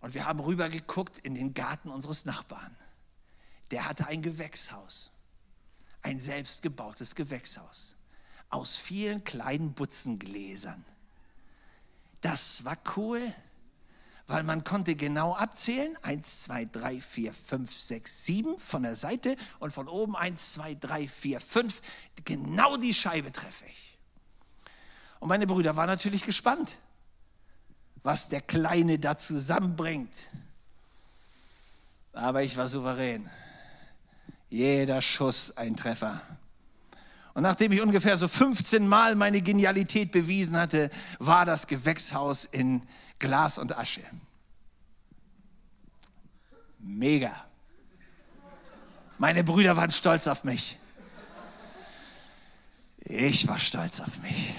und 0.01 0.15
wir 0.15 0.27
haben 0.27 0.41
rübergeguckt 0.41 1.19
in 1.19 1.35
den 1.35 1.55
Garten 1.55 1.89
unseres 1.89 2.25
Nachbarn. 2.25 2.77
Der 3.71 3.85
hatte 3.85 4.07
ein 4.07 4.23
Gewächshaus, 4.23 5.11
ein 6.03 6.21
selbstgebautes 6.21 7.15
Gewächshaus 7.15 7.97
aus 8.49 8.77
vielen 8.77 9.25
kleinen 9.25 9.75
Butzengläsern. 9.75 10.85
Das 12.21 12.65
war 12.65 12.79
cool 12.97 13.35
weil 14.27 14.43
man 14.43 14.65
konnte 14.65 14.97
genau 14.97 15.35
abzählen, 15.35 15.97
1, 16.03 16.45
2, 16.45 16.65
3, 16.67 17.01
4, 17.01 17.33
5, 17.33 17.79
6, 17.79 18.27
7 18.27 18.59
von 18.59 18.83
der 18.83 18.97
Seite 18.97 19.37
und 19.61 19.73
von 19.73 19.89
oben 19.89 20.17
1, 20.17 20.55
2, 20.55 20.75
3, 20.75 21.09
4, 21.09 21.41
5. 21.41 21.83
Genau 22.25 22.77
die 22.77 22.93
Scheibe 22.93 23.31
treffe 23.31 23.65
ich. 23.67 23.99
Und 25.21 25.29
meine 25.29 25.47
Brüder 25.47 25.77
waren 25.77 25.87
natürlich 25.87 26.25
gespannt, 26.25 26.77
was 28.03 28.29
der 28.29 28.41
Kleine 28.41 28.99
da 28.99 29.17
zusammenbringt. 29.17 30.29
Aber 32.13 32.43
ich 32.43 32.57
war 32.57 32.67
souverän. 32.67 33.31
Jeder 34.57 35.03
Schuss 35.03 35.55
ein 35.59 35.77
Treffer. 35.77 36.23
Und 37.35 37.43
nachdem 37.43 37.73
ich 37.73 37.83
ungefähr 37.83 38.17
so 38.17 38.27
15 38.27 38.89
Mal 38.89 39.15
meine 39.15 39.43
Genialität 39.43 40.13
bewiesen 40.13 40.57
hatte, 40.57 40.89
war 41.19 41.45
das 41.45 41.67
Gewächshaus 41.67 42.47
in 42.47 42.81
Glas 43.19 43.59
und 43.59 43.77
Asche. 43.77 44.01
Mega. 46.79 47.35
Meine 49.19 49.45
Brüder 49.45 49.77
waren 49.77 49.91
stolz 49.91 50.27
auf 50.27 50.43
mich. 50.43 50.79
Ich 53.01 53.47
war 53.47 53.59
stolz 53.59 54.01
auf 54.01 54.19
mich. 54.23 54.55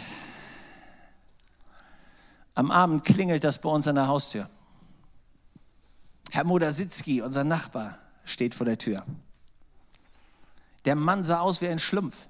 Am 2.53 2.69
Abend 2.69 3.03
klingelt 3.03 3.43
das 3.43 3.59
bei 3.59 3.69
uns 3.69 3.87
an 3.87 3.95
der 3.95 4.07
Haustür. 4.07 4.47
Herr 6.29 6.43
Modasitzki, 6.43 7.23
unser 7.23 7.43
Nachbar, 7.43 7.97
steht 8.25 8.53
vor 8.53 8.67
der 8.67 8.77
Tür. 8.77 9.03
Der 10.87 10.95
Mann 10.95 11.23
sah 11.23 11.41
aus 11.41 11.61
wie 11.61 11.67
ein 11.67 11.77
Schlumpf. 11.77 12.25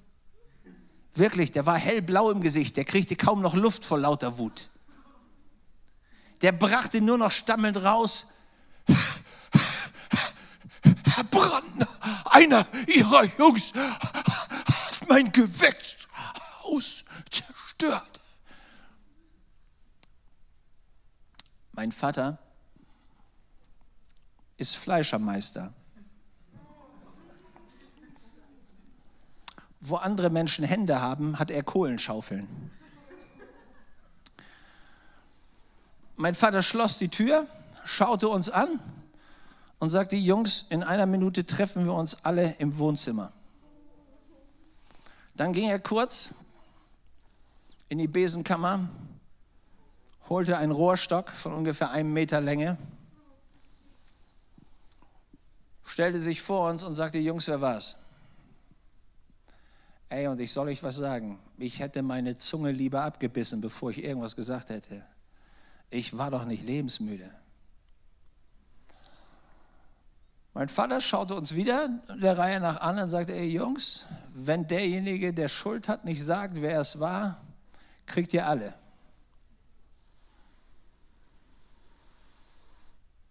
Wirklich, 1.13 1.53
der 1.53 1.65
war 1.65 1.77
hellblau 1.77 2.29
im 2.29 2.41
Gesicht, 2.41 2.75
der 2.75 2.83
kriegte 2.83 3.15
kaum 3.15 3.41
noch 3.41 3.55
Luft 3.55 3.85
vor 3.85 3.97
lauter 3.97 4.37
Wut 4.37 4.69
der 6.41 6.51
brachte 6.51 7.01
nur 7.01 7.17
noch 7.17 7.31
stammelnd 7.31 7.83
raus, 7.83 8.27
Herr 11.15 11.23
Brandner, 11.23 12.25
einer 12.25 12.67
ihrer 12.87 13.23
Jungs 13.37 13.73
hat 13.73 15.07
mein 15.07 15.31
Gewächshaus 15.31 17.03
zerstört. 17.31 18.19
Mein 21.71 21.91
Vater 21.91 22.37
ist 24.57 24.75
Fleischermeister. 24.75 25.73
Wo 29.89 29.95
andere 29.95 30.29
Menschen 30.29 30.65
Hände 30.65 31.01
haben, 31.01 31.39
hat 31.39 31.51
er 31.51 31.63
Kohlenschaufeln. 31.63 32.47
Mein 36.15 36.35
Vater 36.35 36.63
schloss 36.63 36.97
die 36.97 37.09
Tür, 37.09 37.45
schaute 37.85 38.27
uns 38.27 38.49
an 38.49 38.79
und 39.79 39.89
sagte, 39.89 40.15
Jungs, 40.15 40.65
in 40.69 40.83
einer 40.83 41.05
Minute 41.05 41.45
treffen 41.45 41.85
wir 41.85 41.93
uns 41.93 42.17
alle 42.23 42.55
im 42.57 42.77
Wohnzimmer. 42.77 43.31
Dann 45.35 45.53
ging 45.53 45.69
er 45.69 45.79
kurz 45.79 46.33
in 47.89 47.99
die 47.99 48.07
Besenkammer, 48.07 48.89
holte 50.27 50.57
einen 50.57 50.71
Rohrstock 50.71 51.29
von 51.29 51.53
ungefähr 51.53 51.91
einem 51.91 52.11
Meter 52.11 52.41
Länge, 52.41 52.77
stellte 55.85 56.19
sich 56.19 56.41
vor 56.41 56.69
uns 56.69 56.83
und 56.83 56.95
sagte, 56.95 57.19
Jungs, 57.19 57.47
wer 57.47 57.61
war's? 57.61 57.95
Ey, 60.09 60.27
und 60.27 60.39
ich 60.39 60.53
soll 60.53 60.67
euch 60.67 60.83
was 60.83 60.95
sagen. 60.95 61.39
Ich 61.57 61.79
hätte 61.79 62.01
meine 62.01 62.37
Zunge 62.37 62.71
lieber 62.71 63.03
abgebissen, 63.03 63.61
bevor 63.61 63.91
ich 63.91 64.03
irgendwas 64.03 64.35
gesagt 64.35 64.69
hätte 64.69 65.03
ich 65.89 66.17
war 66.17 66.31
doch 66.31 66.45
nicht 66.45 66.65
lebensmüde. 66.65 67.29
Mein 70.53 70.69
Vater 70.69 71.01
schaute 71.01 71.35
uns 71.35 71.53
wieder 71.53 71.89
der 72.19 72.37
Reihe 72.37 72.59
nach 72.59 72.81
an 72.81 72.97
und 72.97 73.09
sagte, 73.09 73.33
ey 73.33 73.47
Jungs, 73.47 74.07
wenn 74.33 74.67
derjenige, 74.67 75.33
der 75.33 75.49
Schuld 75.49 75.87
hat, 75.87 76.03
nicht 76.03 76.23
sagt, 76.23 76.61
wer 76.61 76.79
es 76.79 76.99
war, 76.99 77.41
kriegt 78.07 78.33
ihr 78.33 78.47
alle. 78.47 78.73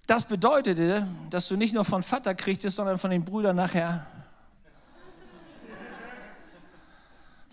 Das 0.07 0.25
bedeutete, 0.29 1.09
dass 1.31 1.49
du 1.49 1.57
nicht 1.57 1.75
nur 1.75 1.85
von 1.85 2.05
Vater 2.05 2.33
kriegtest, 2.37 2.77
sondern 2.77 2.97
von 2.97 3.11
den 3.11 3.25
Brüdern 3.25 3.57
nachher. 3.57 4.07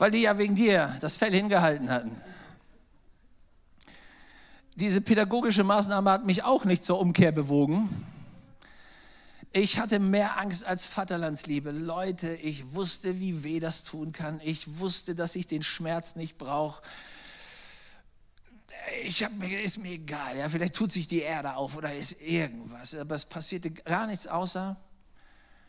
Weil 0.04 0.12
die 0.12 0.24
ja 0.24 0.38
wegen 0.38 0.54
dir 0.54 0.98
das 1.00 1.16
Fell 1.16 1.32
hingehalten 1.32 1.89
hatten 1.89 2.12
diese 4.76 5.00
pädagogische 5.00 5.63
Maßnahme 5.63 6.12
hat 6.12 6.26
mich 6.26 6.44
auch 6.44 6.66
nicht 6.66 6.84
zur 6.84 7.00
Umkehr 7.00 7.32
bewogen. 7.32 7.89
Ich 9.54 9.80
hatte 9.80 10.00
mehr 10.00 10.39
Angst 10.39 10.66
als 10.66 10.88
Vaterlandsliebe. 10.88 11.72
Leute, 11.72 12.34
ich 12.34 12.74
wusste, 12.74 13.22
wie 13.22 13.46
weh 13.46 13.62
das 13.62 13.86
tun 13.86 14.12
kann. 14.12 14.42
Ich 14.44 14.80
wusste, 14.80 15.16
dass 15.16 15.36
ich 15.36 15.48
den 15.48 15.63
Schmerz 15.63 16.18
nicht 16.18 16.38
brauche. 16.38 16.82
Ich 19.04 19.24
habe 19.24 19.36
mir, 19.36 19.62
ist 19.62 19.78
mir 19.78 19.92
egal, 19.92 20.38
ja, 20.38 20.50
vielleicht 20.50 20.74
tut 20.74 20.92
sich 20.92 21.08
die 21.08 21.22
Erde 21.22 21.56
auf 21.56 21.78
oder 21.78 21.96
ist 21.96 22.20
irgendwas. 22.22 22.94
Aber 22.94 23.16
es 23.16 23.24
passierte 23.24 23.72
gar 23.72 24.08
nichts 24.08 24.28
außer, 24.28 24.76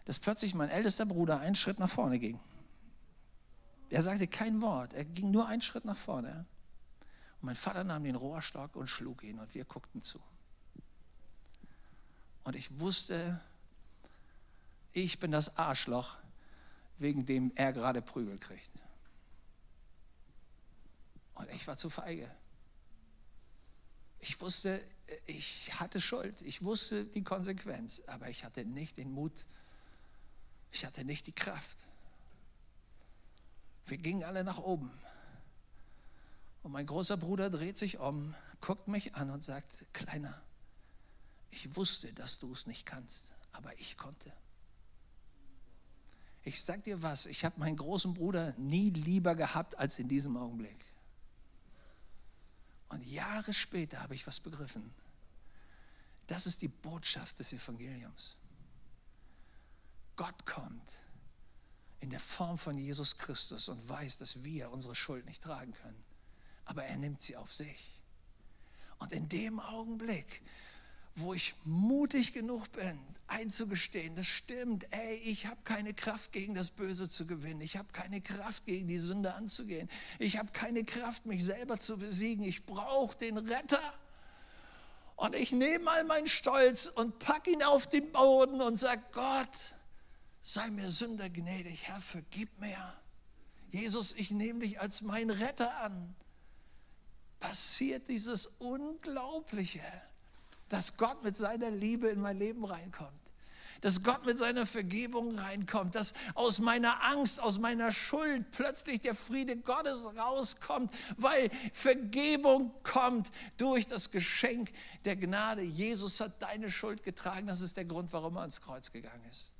dass 0.07 0.19
plötzlich 0.19 0.55
mein 0.55 0.71
ältester 0.71 1.07
Bruder 1.07 1.39
einen 1.39 1.55
Schritt 1.55 1.79
nach 1.79 1.91
vorne 1.91 2.19
ging. 2.19 2.41
Er 3.91 4.03
sagte 4.03 4.27
kein 4.27 4.61
Wort, 4.61 4.95
er 4.95 5.05
ging 5.05 5.31
nur 5.31 5.47
einen 5.47 5.63
Schritt 5.63 5.85
nach 5.85 5.97
vorne. 5.97 6.47
Und 7.41 7.47
mein 7.47 7.55
Vater 7.55 7.85
nahm 7.85 8.05
den 8.05 8.17
Rohrstock 8.17 8.77
und 8.77 8.89
schlug 8.89 9.23
ihn 9.23 9.39
und 9.39 9.55
wir 9.55 9.65
guckten 9.65 10.03
zu. 10.03 10.21
Und 12.45 12.57
ich 12.57 12.79
wusste, 12.79 13.41
ich 14.93 15.19
bin 15.19 15.33
das 15.33 15.57
Arschloch, 15.57 16.17
wegen 16.99 17.27
dem 17.27 17.53
er 17.55 17.73
gerade 17.73 18.03
Prügel 18.03 18.39
kriegt. 18.39 18.71
Und 21.35 21.51
ich 21.51 21.67
war 21.67 21.77
zu 21.77 21.91
feige. 21.91 22.31
Ich 24.21 24.41
wusste, 24.41 24.81
ich 25.27 25.79
hatte 25.79 26.01
Schuld, 26.01 26.41
ich 26.43 26.63
wusste 26.63 27.05
die 27.05 27.23
Konsequenz, 27.23 28.03
aber 28.07 28.31
ich 28.31 28.45
hatte 28.45 28.65
nicht 28.65 28.97
den 28.97 29.13
Mut, 29.13 29.47
ich 30.73 30.85
hatte 30.85 31.05
nicht 31.05 31.27
die 31.27 31.33
Kraft. 31.33 31.87
Wir 33.87 33.99
gingen 33.99 34.25
alle 34.25 34.45
nach 34.45 34.59
oben. 34.59 34.91
Und 36.63 36.73
mein 36.73 36.87
großer 36.87 37.17
Bruder 37.17 37.51
dreht 37.51 37.77
sich 37.77 37.99
um, 37.99 38.35
guckt 38.61 38.89
mich 38.89 39.15
an 39.15 39.31
und 39.31 39.45
sagt, 39.45 39.85
Kleiner, 39.93 40.41
ich 41.51 41.77
wusste, 41.77 42.13
dass 42.15 42.39
du 42.39 42.53
es 42.53 42.67
nicht 42.67 42.87
kannst, 42.87 43.35
aber 43.53 43.79
ich 43.79 43.97
konnte. 43.97 44.33
Ich 46.43 46.63
sag 46.63 46.85
dir 46.85 47.03
was, 47.03 47.27
ich 47.27 47.45
habe 47.45 47.59
meinen 47.61 47.77
großen 47.77 48.15
Bruder 48.15 48.55
nie 48.57 48.91
lieber 48.91 49.35
gehabt 49.35 49.79
als 49.79 49.99
in 49.99 50.09
diesem 50.09 50.37
Augenblick. 50.37 50.85
Und 52.89 53.05
Jahre 53.07 53.53
später 53.53 54.01
habe 54.01 54.15
ich 54.15 54.27
was 54.27 54.41
begriffen. 54.41 54.93
Das 56.27 56.47
ist 56.47 56.63
die 56.63 56.69
Botschaft 56.69 57.39
des 57.39 57.53
Evangeliums. 57.53 58.37
Gott 60.17 60.47
kommt 60.47 60.99
in 62.05 62.11
der 62.11 62.21
Form 62.21 62.59
von 62.59 62.77
Jesus 62.77 63.17
Christus 63.17 63.71
und 63.71 63.89
weiß, 63.89 64.19
dass 64.19 64.45
wir 64.45 64.71
unsere 64.71 64.95
Schuld 64.95 65.25
nicht 65.25 65.43
tragen 65.43 65.73
können. 65.73 66.05
Aber 66.67 66.85
er 66.85 66.99
nimmt 66.99 67.23
sie 67.23 67.35
auf 67.35 67.51
sich. 67.51 67.99
Und 68.99 69.11
in 69.13 69.27
dem 69.31 69.59
Augenblick, 69.59 70.43
wo 71.17 71.33
ich 71.33 71.55
mutig 71.65 72.35
genug 72.35 72.71
bin, 72.73 72.99
einzugestehen, 73.27 74.15
das 74.17 74.27
stimmt, 74.27 74.87
ey, 74.91 75.15
ich 75.15 75.47
habe 75.47 75.63
keine 75.65 75.95
Kraft 75.95 76.31
gegen 76.31 76.55
das 76.55 76.69
Böse 76.69 77.09
zu 77.09 77.27
gewinnen, 77.27 77.63
ich 77.63 77.79
habe 77.79 77.89
keine 77.93 78.21
Kraft 78.21 78.67
gegen 78.67 78.87
die 78.87 78.99
Sünde 78.99 79.33
anzugehen, 79.33 79.89
ich 80.19 80.37
habe 80.37 80.53
keine 80.53 80.85
Kraft, 80.85 81.25
mich 81.25 81.43
selber 81.43 81.79
zu 81.79 81.97
besiegen, 81.97 82.45
ich 82.45 82.67
brauche 82.67 83.17
den 83.17 83.39
Retter. 83.39 83.95
Und 85.17 85.35
ich 85.35 85.53
nehme 85.53 85.85
mal 85.85 86.05
meinen 86.05 86.27
Stolz 86.27 86.87
und 86.87 87.19
packe 87.19 87.51
ihn 87.51 87.63
auf 87.63 87.89
den 87.89 88.13
Boden 88.13 88.61
und 88.61 88.77
sage, 88.77 89.03
Gott, 89.13 89.75
sei 90.45 90.71
mir 90.71 90.89
Sünder 90.89 91.29
gnädig, 91.29 91.89
Herr, 91.89 92.01
vergib 92.01 92.61
mir. 92.61 92.95
Jesus, 93.73 94.13
ich 94.13 94.31
nehme 94.31 94.61
dich 94.61 94.81
als 94.81 95.03
mein 95.03 95.31
Retter 95.31 95.77
an. 95.79 96.15
Passiert 97.41 98.09
dieses 98.09 98.47
Unglaubliche 98.47 99.83
dass 100.75 100.97
Gott 100.97 101.23
mit 101.23 101.37
seiner 101.37 101.71
Liebe 101.71 102.09
in 102.09 102.21
mein 102.21 102.37
Leben 102.37 102.65
reinkommt. 102.65 103.13
Dass 103.81 104.03
Gott 104.03 104.27
mit 104.27 104.39
seiner 104.39 104.67
Vergebung 104.67 105.39
reinkommt, 105.39 105.95
dass 105.95 106.15
aus 106.35 106.59
meiner 106.59 107.05
Angst, 107.05 107.41
aus 107.41 107.59
meiner 107.59 107.93
Schuld 107.93 108.51
plötzlich 108.51 109.01
der 109.01 109.15
Friede 109.15 109.57
Gottes 109.57 110.09
rauskommt, 110.17 110.93
weil 111.17 111.51
Vergebung 111.73 112.73
kommt 112.83 113.31
durch 113.57 113.87
das 113.87 114.11
Geschenk 114.11 114.73
der 115.05 115.15
Gnade. 115.15 115.63
Jesus 115.63 116.21
hat 116.21 116.43
deine 116.43 116.71
Schuld 116.71 117.03
getragen, 117.03 117.47
das 117.47 117.61
ist 117.61 117.77
der 117.77 117.85
Grund, 117.85 118.13
warum 118.13 118.37
er 118.37 118.41
ans 118.41 118.61
Kreuz 118.61 118.91
gegangen 118.91 119.25
ist. 119.31 119.54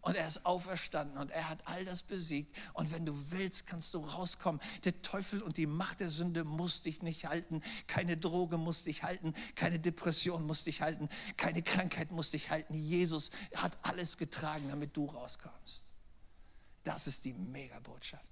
Und 0.00 0.16
er 0.16 0.26
ist 0.26 0.46
auferstanden 0.46 1.18
und 1.18 1.30
er 1.30 1.48
hat 1.48 1.66
all 1.66 1.84
das 1.84 2.02
besiegt. 2.02 2.56
Und 2.72 2.92
wenn 2.92 3.04
du 3.04 3.30
willst, 3.30 3.66
kannst 3.66 3.94
du 3.94 3.98
rauskommen. 3.98 4.60
Der 4.84 5.02
Teufel 5.02 5.42
und 5.42 5.56
die 5.56 5.66
Macht 5.66 6.00
der 6.00 6.08
Sünde 6.08 6.44
muss 6.44 6.82
dich 6.82 7.02
nicht 7.02 7.26
halten. 7.26 7.62
Keine 7.86 8.16
Droge 8.16 8.58
muss 8.58 8.84
dich 8.84 9.02
halten. 9.02 9.34
Keine 9.54 9.78
Depression 9.78 10.46
muss 10.46 10.64
dich 10.64 10.82
halten. 10.82 11.08
Keine 11.36 11.62
Krankheit 11.62 12.12
muss 12.12 12.30
dich 12.30 12.50
halten. 12.50 12.74
Jesus 12.74 13.30
hat 13.54 13.78
alles 13.82 14.16
getragen, 14.16 14.68
damit 14.68 14.96
du 14.96 15.06
rauskommst. 15.06 15.84
Das 16.84 17.06
ist 17.06 17.24
die 17.24 17.34
Megabotschaft. 17.34 18.24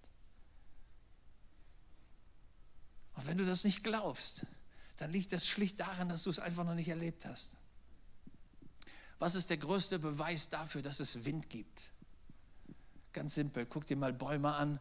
Und 3.14 3.26
wenn 3.26 3.38
du 3.38 3.44
das 3.44 3.64
nicht 3.64 3.82
glaubst, 3.82 4.46
dann 4.98 5.10
liegt 5.10 5.32
das 5.32 5.46
schlicht 5.46 5.80
daran, 5.80 6.08
dass 6.08 6.22
du 6.22 6.30
es 6.30 6.38
einfach 6.38 6.64
noch 6.64 6.74
nicht 6.74 6.88
erlebt 6.88 7.26
hast. 7.26 7.56
Was 9.18 9.34
ist 9.34 9.50
der 9.50 9.56
größte 9.56 9.98
Beweis 9.98 10.50
dafür, 10.50 10.82
dass 10.82 11.00
es 11.00 11.24
Wind 11.24 11.48
gibt? 11.48 11.84
Ganz 13.12 13.34
simpel, 13.34 13.64
guck 13.64 13.86
dir 13.86 13.96
mal 13.96 14.12
Bäume 14.12 14.54
an, 14.54 14.78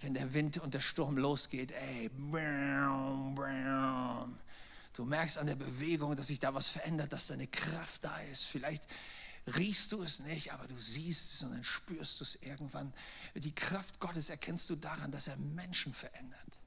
wenn 0.00 0.14
der 0.14 0.32
Wind 0.32 0.58
und 0.58 0.74
der 0.74 0.80
Sturm 0.80 1.16
losgeht, 1.16 1.72
ey, 1.72 2.10
du 4.92 5.04
merkst 5.04 5.38
an 5.38 5.46
der 5.46 5.56
Bewegung, 5.56 6.14
dass 6.14 6.28
sich 6.28 6.38
da 6.38 6.54
was 6.54 6.68
verändert, 6.68 7.12
dass 7.12 7.26
da 7.26 7.34
eine 7.34 7.48
Kraft 7.48 8.04
da 8.04 8.16
ist. 8.20 8.44
Vielleicht 8.44 8.84
riechst 9.56 9.92
du 9.92 10.02
es 10.02 10.20
nicht, 10.20 10.52
aber 10.52 10.68
du 10.68 10.76
siehst 10.76 11.34
es 11.34 11.42
und 11.42 11.50
dann 11.52 11.64
spürst 11.64 12.20
du 12.20 12.24
es 12.24 12.36
irgendwann. 12.36 12.92
Die 13.34 13.54
Kraft 13.54 13.98
Gottes 13.98 14.30
erkennst 14.30 14.70
du 14.70 14.76
daran, 14.76 15.10
dass 15.10 15.26
er 15.26 15.36
Menschen 15.36 15.92
verändert. 15.92 16.60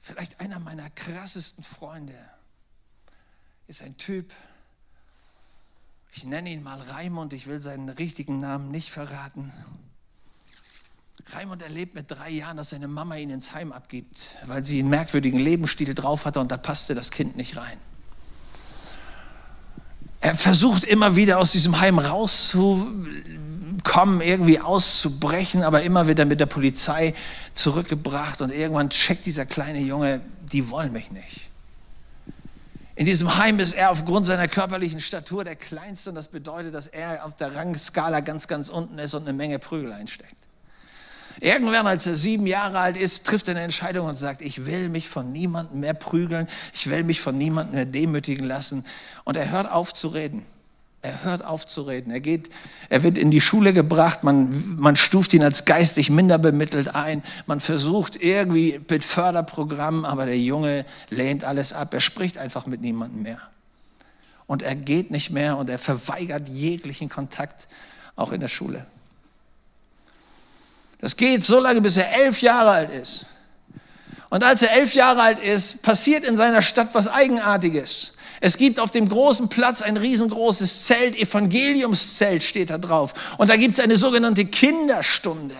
Vielleicht 0.00 0.40
einer 0.40 0.58
meiner 0.58 0.88
krassesten 0.90 1.64
Freunde, 1.64 2.18
ist 3.70 3.82
ein 3.82 3.96
Typ, 3.96 4.32
ich 6.12 6.24
nenne 6.24 6.50
ihn 6.50 6.60
mal 6.60 6.80
Raimund, 6.80 7.32
ich 7.32 7.46
will 7.46 7.60
seinen 7.60 7.88
richtigen 7.88 8.40
Namen 8.40 8.72
nicht 8.72 8.90
verraten. 8.90 9.52
Raimund 11.32 11.62
erlebt 11.62 11.94
mit 11.94 12.10
drei 12.10 12.30
Jahren, 12.30 12.56
dass 12.56 12.70
seine 12.70 12.88
Mama 12.88 13.14
ihn 13.14 13.30
ins 13.30 13.54
Heim 13.54 13.70
abgibt, 13.70 14.26
weil 14.46 14.64
sie 14.64 14.80
einen 14.80 14.88
merkwürdigen 14.88 15.38
Lebensstil 15.38 15.94
drauf 15.94 16.24
hatte 16.24 16.40
und 16.40 16.50
da 16.50 16.56
passte 16.56 16.96
das 16.96 17.12
Kind 17.12 17.36
nicht 17.36 17.56
rein. 17.56 17.78
Er 20.18 20.34
versucht 20.34 20.82
immer 20.82 21.14
wieder 21.14 21.38
aus 21.38 21.52
diesem 21.52 21.78
Heim 21.78 22.00
rauszukommen, 22.00 24.20
irgendwie 24.20 24.58
auszubrechen, 24.58 25.62
aber 25.62 25.82
immer 25.82 26.08
wird 26.08 26.18
er 26.18 26.26
mit 26.26 26.40
der 26.40 26.46
Polizei 26.46 27.14
zurückgebracht 27.52 28.42
und 28.42 28.50
irgendwann 28.50 28.90
checkt 28.90 29.26
dieser 29.26 29.46
kleine 29.46 29.78
Junge, 29.78 30.22
die 30.50 30.70
wollen 30.70 30.92
mich 30.92 31.12
nicht. 31.12 31.49
In 32.96 33.06
diesem 33.06 33.36
Heim 33.38 33.60
ist 33.60 33.72
er 33.72 33.90
aufgrund 33.90 34.26
seiner 34.26 34.48
körperlichen 34.48 35.00
Statur 35.00 35.44
der 35.44 35.56
Kleinste 35.56 36.10
und 36.10 36.16
das 36.16 36.28
bedeutet, 36.28 36.74
dass 36.74 36.86
er 36.86 37.24
auf 37.24 37.34
der 37.34 37.54
Rangskala 37.54 38.20
ganz, 38.20 38.48
ganz 38.48 38.68
unten 38.68 38.98
ist 38.98 39.14
und 39.14 39.22
eine 39.22 39.32
Menge 39.32 39.58
Prügel 39.58 39.92
einsteckt. 39.92 40.34
Irgendwann, 41.40 41.86
als 41.86 42.06
er 42.06 42.16
sieben 42.16 42.46
Jahre 42.46 42.78
alt 42.78 42.96
ist, 42.96 43.26
trifft 43.26 43.48
er 43.48 43.52
eine 43.52 43.62
Entscheidung 43.62 44.08
und 44.08 44.16
sagt, 44.16 44.42
ich 44.42 44.66
will 44.66 44.88
mich 44.88 45.08
von 45.08 45.32
niemandem 45.32 45.80
mehr 45.80 45.94
prügeln, 45.94 46.48
ich 46.74 46.90
will 46.90 47.04
mich 47.04 47.20
von 47.20 47.38
niemandem 47.38 47.76
mehr 47.76 47.86
demütigen 47.86 48.44
lassen. 48.46 48.84
Und 49.24 49.36
er 49.36 49.50
hört 49.50 49.70
auf 49.70 49.94
zu 49.94 50.08
reden. 50.08 50.44
Er 51.02 51.24
hört 51.24 51.44
auf 51.44 51.66
zu 51.66 51.82
reden. 51.82 52.10
Er 52.10 52.20
geht, 52.20 52.50
er 52.90 53.02
wird 53.02 53.16
in 53.16 53.30
die 53.30 53.40
Schule 53.40 53.72
gebracht. 53.72 54.22
Man, 54.22 54.76
man 54.76 54.96
stuft 54.96 55.32
ihn 55.32 55.42
als 55.42 55.64
geistig 55.64 56.10
minder 56.10 56.36
bemittelt 56.36 56.94
ein. 56.94 57.22
Man 57.46 57.60
versucht 57.60 58.16
irgendwie 58.16 58.80
mit 58.88 59.04
Förderprogrammen, 59.04 60.04
aber 60.04 60.26
der 60.26 60.38
Junge 60.38 60.84
lehnt 61.08 61.44
alles 61.44 61.72
ab. 61.72 61.94
Er 61.94 62.00
spricht 62.00 62.36
einfach 62.36 62.66
mit 62.66 62.82
niemandem 62.82 63.22
mehr. 63.22 63.40
Und 64.46 64.62
er 64.62 64.74
geht 64.74 65.10
nicht 65.10 65.30
mehr 65.30 65.56
und 65.56 65.70
er 65.70 65.78
verweigert 65.78 66.48
jeglichen 66.48 67.08
Kontakt, 67.08 67.68
auch 68.16 68.32
in 68.32 68.40
der 68.40 68.48
Schule. 68.48 68.84
Das 71.00 71.16
geht 71.16 71.44
so 71.44 71.60
lange, 71.60 71.80
bis 71.80 71.96
er 71.96 72.12
elf 72.12 72.42
Jahre 72.42 72.70
alt 72.72 72.90
ist. 72.90 73.26
Und 74.28 74.44
als 74.44 74.62
er 74.62 74.72
elf 74.72 74.94
Jahre 74.94 75.22
alt 75.22 75.38
ist, 75.38 75.82
passiert 75.82 76.24
in 76.24 76.36
seiner 76.36 76.62
Stadt 76.62 76.90
was 76.92 77.08
Eigenartiges. 77.08 78.12
Es 78.40 78.56
gibt 78.56 78.80
auf 78.80 78.90
dem 78.90 79.08
großen 79.08 79.50
Platz 79.50 79.82
ein 79.82 79.98
riesengroßes 79.98 80.84
Zelt, 80.84 81.14
Evangeliumszelt 81.16 82.42
steht 82.42 82.70
da 82.70 82.78
drauf. 82.78 83.12
Und 83.36 83.50
da 83.50 83.56
gibt 83.56 83.74
es 83.74 83.80
eine 83.80 83.98
sogenannte 83.98 84.46
Kinderstunde. 84.46 85.54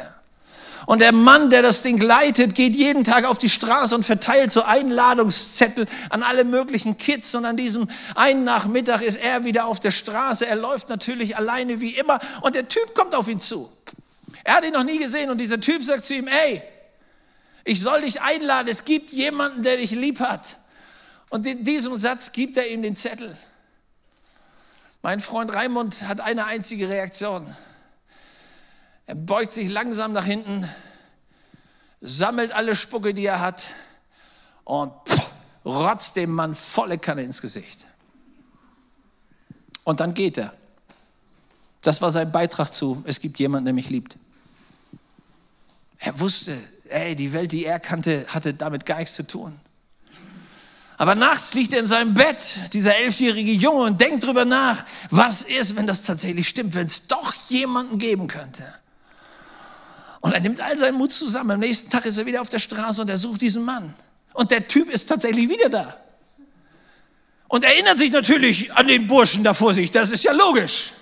Und 0.87 1.01
der 1.01 1.13
Mann, 1.13 1.51
der 1.51 1.61
das 1.61 1.83
Ding 1.83 2.01
leitet, 2.01 2.55
geht 2.55 2.75
jeden 2.75 3.05
Tag 3.05 3.25
auf 3.25 3.39
die 3.39 3.51
Straße 3.51 3.95
und 3.95 4.05
verteilt 4.05 4.51
so 4.51 4.63
Einladungszettel 4.63 5.87
an 6.09 6.23
alle 6.23 6.45
möglichen 6.45 6.97
Kids. 6.97 7.35
Und 7.35 7.45
an 7.45 7.57
diesem 7.57 7.89
einen 8.15 8.45
Nachmittag 8.45 9.03
ist 9.03 9.17
er 9.17 9.45
wieder 9.45 9.67
auf 9.67 9.79
der 9.79 9.91
Straße. 9.91 10.47
Er 10.47 10.57
läuft 10.57 10.89
natürlich 10.89 11.37
alleine 11.37 11.81
wie 11.81 11.91
immer. 11.91 12.19
Und 12.41 12.55
der 12.55 12.67
Typ 12.67 12.95
kommt 12.95 13.15
auf 13.15 13.29
ihn 13.29 13.41
zu. 13.41 13.71
Er 14.43 14.55
hat 14.55 14.65
ihn 14.65 14.73
noch 14.73 14.85
nie 14.85 14.99
gesehen. 14.99 15.31
Und 15.31 15.39
dieser 15.39 15.61
Typ 15.61 15.85
sagt 15.85 16.07
zu 16.07 16.15
ihm, 16.15 16.29
ey, 16.29 16.63
ich 17.65 17.81
soll 17.83 18.01
dich 18.01 18.23
einladen. 18.23 18.69
Es 18.69 18.87
gibt 18.87 19.13
jemanden, 19.13 19.63
der 19.63 19.77
dich 19.77 19.91
lieb 19.91 20.19
hat. 20.19 20.57
Und 21.31 21.47
in 21.47 21.65
diesem 21.65 21.97
Satz 21.97 22.33
gibt 22.33 22.57
er 22.57 22.69
ihm 22.69 22.83
den 22.83 22.97
Zettel. 22.97 23.37
Mein 25.01 25.21
Freund 25.21 25.53
Raimund 25.53 26.03
hat 26.03 26.21
eine 26.21 26.45
einzige 26.45 26.89
Reaktion. 26.89 27.57
Er 29.07 29.15
beugt 29.15 29.53
sich 29.53 29.71
langsam 29.71 30.13
nach 30.13 30.25
hinten, 30.25 30.69
sammelt 32.01 32.53
alle 32.53 32.77
Spucke, 32.77 33.15
die 33.15 33.25
er 33.25 33.41
hat 33.41 33.69
und 34.65 34.93
pff, 35.09 35.31
rotzt 35.65 36.17
dem 36.17 36.33
Mann 36.33 36.55
volle 36.55 36.99
Kanne 36.99 37.23
ins 37.23 37.41
Gesicht. 37.41 37.87
Und 39.85 40.01
dann 40.01 40.15
geht 40.15 40.37
er. 40.37 40.53
Das 41.81 42.03
war 42.03 42.11
sein 42.11 42.31
Beitrag 42.31 42.73
zu, 42.73 43.03
es 43.07 43.21
gibt 43.21 43.39
jemanden, 43.39 43.67
der 43.67 43.75
mich 43.75 43.89
liebt. 43.89 44.19
Er 45.99 46.19
wusste, 46.21 46.59
ey, 46.89 47.17
die 47.17 47.33
Welt, 47.33 47.53
die 47.53 47.65
er 47.65 47.81
kannte, 47.81 48.27
hatte 48.29 48.53
damit 48.53 48.85
gar 48.85 48.99
nichts 48.99 49.15
zu 49.15 49.27
tun. 49.27 49.61
Aber 51.01 51.15
nachts 51.15 51.55
liegt 51.55 51.73
er 51.73 51.79
in 51.79 51.87
seinem 51.87 52.13
Bett, 52.13 52.57
dieser 52.75 52.95
elfjährige 52.95 53.53
Junge, 53.53 53.85
und 53.85 54.03
denkt 54.03 54.23
drüber 54.23 54.45
nach, 54.45 54.85
was 55.09 55.45
ist, 55.45 55.75
wenn 55.75 55.87
das 55.87 56.03
tatsächlich 56.03 56.47
stimmt, 56.47 56.75
wenn 56.75 56.85
es 56.85 57.07
doch 57.07 57.33
jemanden 57.49 57.97
geben 57.97 58.27
könnte. 58.27 58.65
Und 60.21 60.35
er 60.35 60.41
nimmt 60.41 60.61
all 60.61 60.77
seinen 60.77 60.99
Mut 60.99 61.11
zusammen. 61.11 61.53
Am 61.53 61.61
nächsten 61.61 61.89
Tag 61.89 62.05
ist 62.05 62.19
er 62.19 62.27
wieder 62.27 62.43
auf 62.43 62.51
der 62.51 62.59
Straße 62.59 63.01
und 63.01 63.09
er 63.09 63.17
sucht 63.17 63.41
diesen 63.41 63.65
Mann. 63.65 63.95
Und 64.35 64.51
der 64.51 64.69
Typ 64.69 64.91
ist 64.91 65.09
tatsächlich 65.09 65.49
wieder 65.49 65.71
da. 65.71 65.97
Und 67.49 67.65
erinnert 67.65 67.99
sich 67.99 68.13
natürlich 68.13 68.71
an 68.75 68.87
den 68.87 69.07
Burschen 69.07 69.43
da 69.43 69.55
vor 69.55 69.73
sich, 69.73 69.91
das 69.91 70.11
ist 70.11 70.23
ja 70.23 70.33
logisch. 70.33 70.93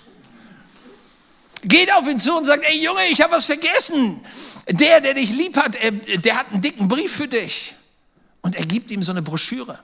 Geht 1.63 1.91
auf 1.93 2.07
ihn 2.07 2.21
zu 2.21 2.37
und 2.37 2.45
sagt, 2.45 2.63
ey 2.63 2.81
Junge, 2.81 3.05
ich 3.07 3.21
habe 3.21 3.33
was 3.33 3.47
vergessen. 3.47 4.21
Der, 4.69 5.01
der 5.01 5.15
dich 5.15 5.31
lieb 5.31 5.57
hat, 5.57 5.77
der 6.23 6.37
hat 6.37 6.53
einen 6.53 6.61
dicken 6.61 6.87
Brief 6.87 7.17
für 7.17 7.27
dich. 7.27 7.75
Und 8.41 8.55
er 8.55 8.65
gibt 8.65 8.91
ihm 8.91 9.03
so 9.03 9.11
eine 9.11 9.21
Broschüre. 9.21 9.79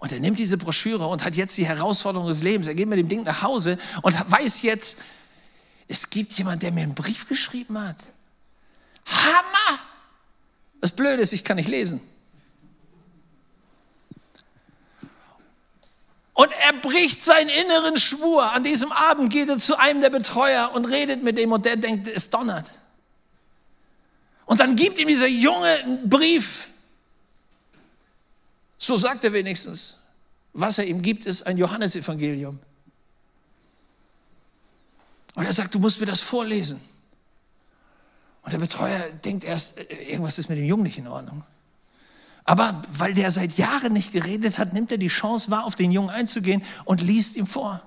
Und 0.00 0.12
er 0.12 0.18
nimmt 0.18 0.38
diese 0.38 0.56
Broschüre 0.56 1.06
und 1.06 1.22
hat 1.22 1.36
jetzt 1.36 1.56
die 1.58 1.66
Herausforderung 1.66 2.26
des 2.28 2.42
Lebens. 2.42 2.66
Er 2.66 2.74
geht 2.74 2.88
mit 2.88 2.98
dem 2.98 3.08
Ding 3.08 3.22
nach 3.22 3.42
Hause 3.42 3.78
und 4.00 4.16
weiß 4.30 4.62
jetzt, 4.62 4.96
es 5.88 6.08
gibt 6.08 6.32
jemanden, 6.34 6.60
der 6.60 6.72
mir 6.72 6.82
einen 6.82 6.94
Brief 6.94 7.28
geschrieben 7.28 7.78
hat. 7.78 7.96
Hammer! 9.04 9.78
Das 10.80 10.92
Blöde 10.92 11.20
ist, 11.20 11.34
ich 11.34 11.44
kann 11.44 11.58
nicht 11.58 11.68
lesen. 11.68 12.00
Und 16.32 16.50
er 16.52 16.72
bricht 16.72 17.22
seinen 17.22 17.50
inneren 17.50 17.98
Schwur. 17.98 18.50
An 18.52 18.64
diesem 18.64 18.92
Abend 18.92 19.30
geht 19.30 19.50
er 19.50 19.58
zu 19.58 19.78
einem 19.78 20.00
der 20.00 20.08
Betreuer 20.08 20.70
und 20.72 20.86
redet 20.86 21.22
mit 21.22 21.36
dem 21.36 21.52
und 21.52 21.66
der 21.66 21.76
denkt, 21.76 22.08
es 22.08 22.30
donnert. 22.30 22.72
Und 24.46 24.60
dann 24.60 24.76
gibt 24.76 24.98
ihm 24.98 25.08
dieser 25.08 25.26
Junge 25.26 25.68
einen 25.68 26.08
Brief. 26.08 26.69
So 28.80 28.98
sagt 28.98 29.22
er 29.22 29.32
wenigstens. 29.32 29.98
Was 30.52 30.78
er 30.78 30.86
ihm 30.86 31.02
gibt, 31.02 31.26
ist 31.26 31.46
ein 31.46 31.58
Johannesevangelium. 31.58 32.58
Und 35.34 35.44
er 35.44 35.52
sagt, 35.52 35.74
du 35.74 35.78
musst 35.78 36.00
mir 36.00 36.06
das 36.06 36.20
vorlesen. 36.20 36.80
Und 38.42 38.52
der 38.52 38.58
Betreuer 38.58 39.10
denkt 39.10 39.44
erst, 39.44 39.78
äh, 39.78 40.10
irgendwas 40.10 40.38
ist 40.38 40.48
mit 40.48 40.58
dem 40.58 40.64
Jungen 40.64 40.82
nicht 40.82 40.98
in 40.98 41.06
Ordnung. 41.06 41.44
Aber 42.44 42.82
weil 42.90 43.14
der 43.14 43.30
seit 43.30 43.58
Jahren 43.58 43.92
nicht 43.92 44.12
geredet 44.12 44.58
hat, 44.58 44.72
nimmt 44.72 44.90
er 44.90 44.98
die 44.98 45.08
Chance 45.08 45.50
wahr, 45.50 45.66
auf 45.66 45.76
den 45.76 45.92
Jungen 45.92 46.10
einzugehen 46.10 46.64
und 46.84 47.02
liest 47.02 47.36
ihm 47.36 47.46
vor. 47.46 47.86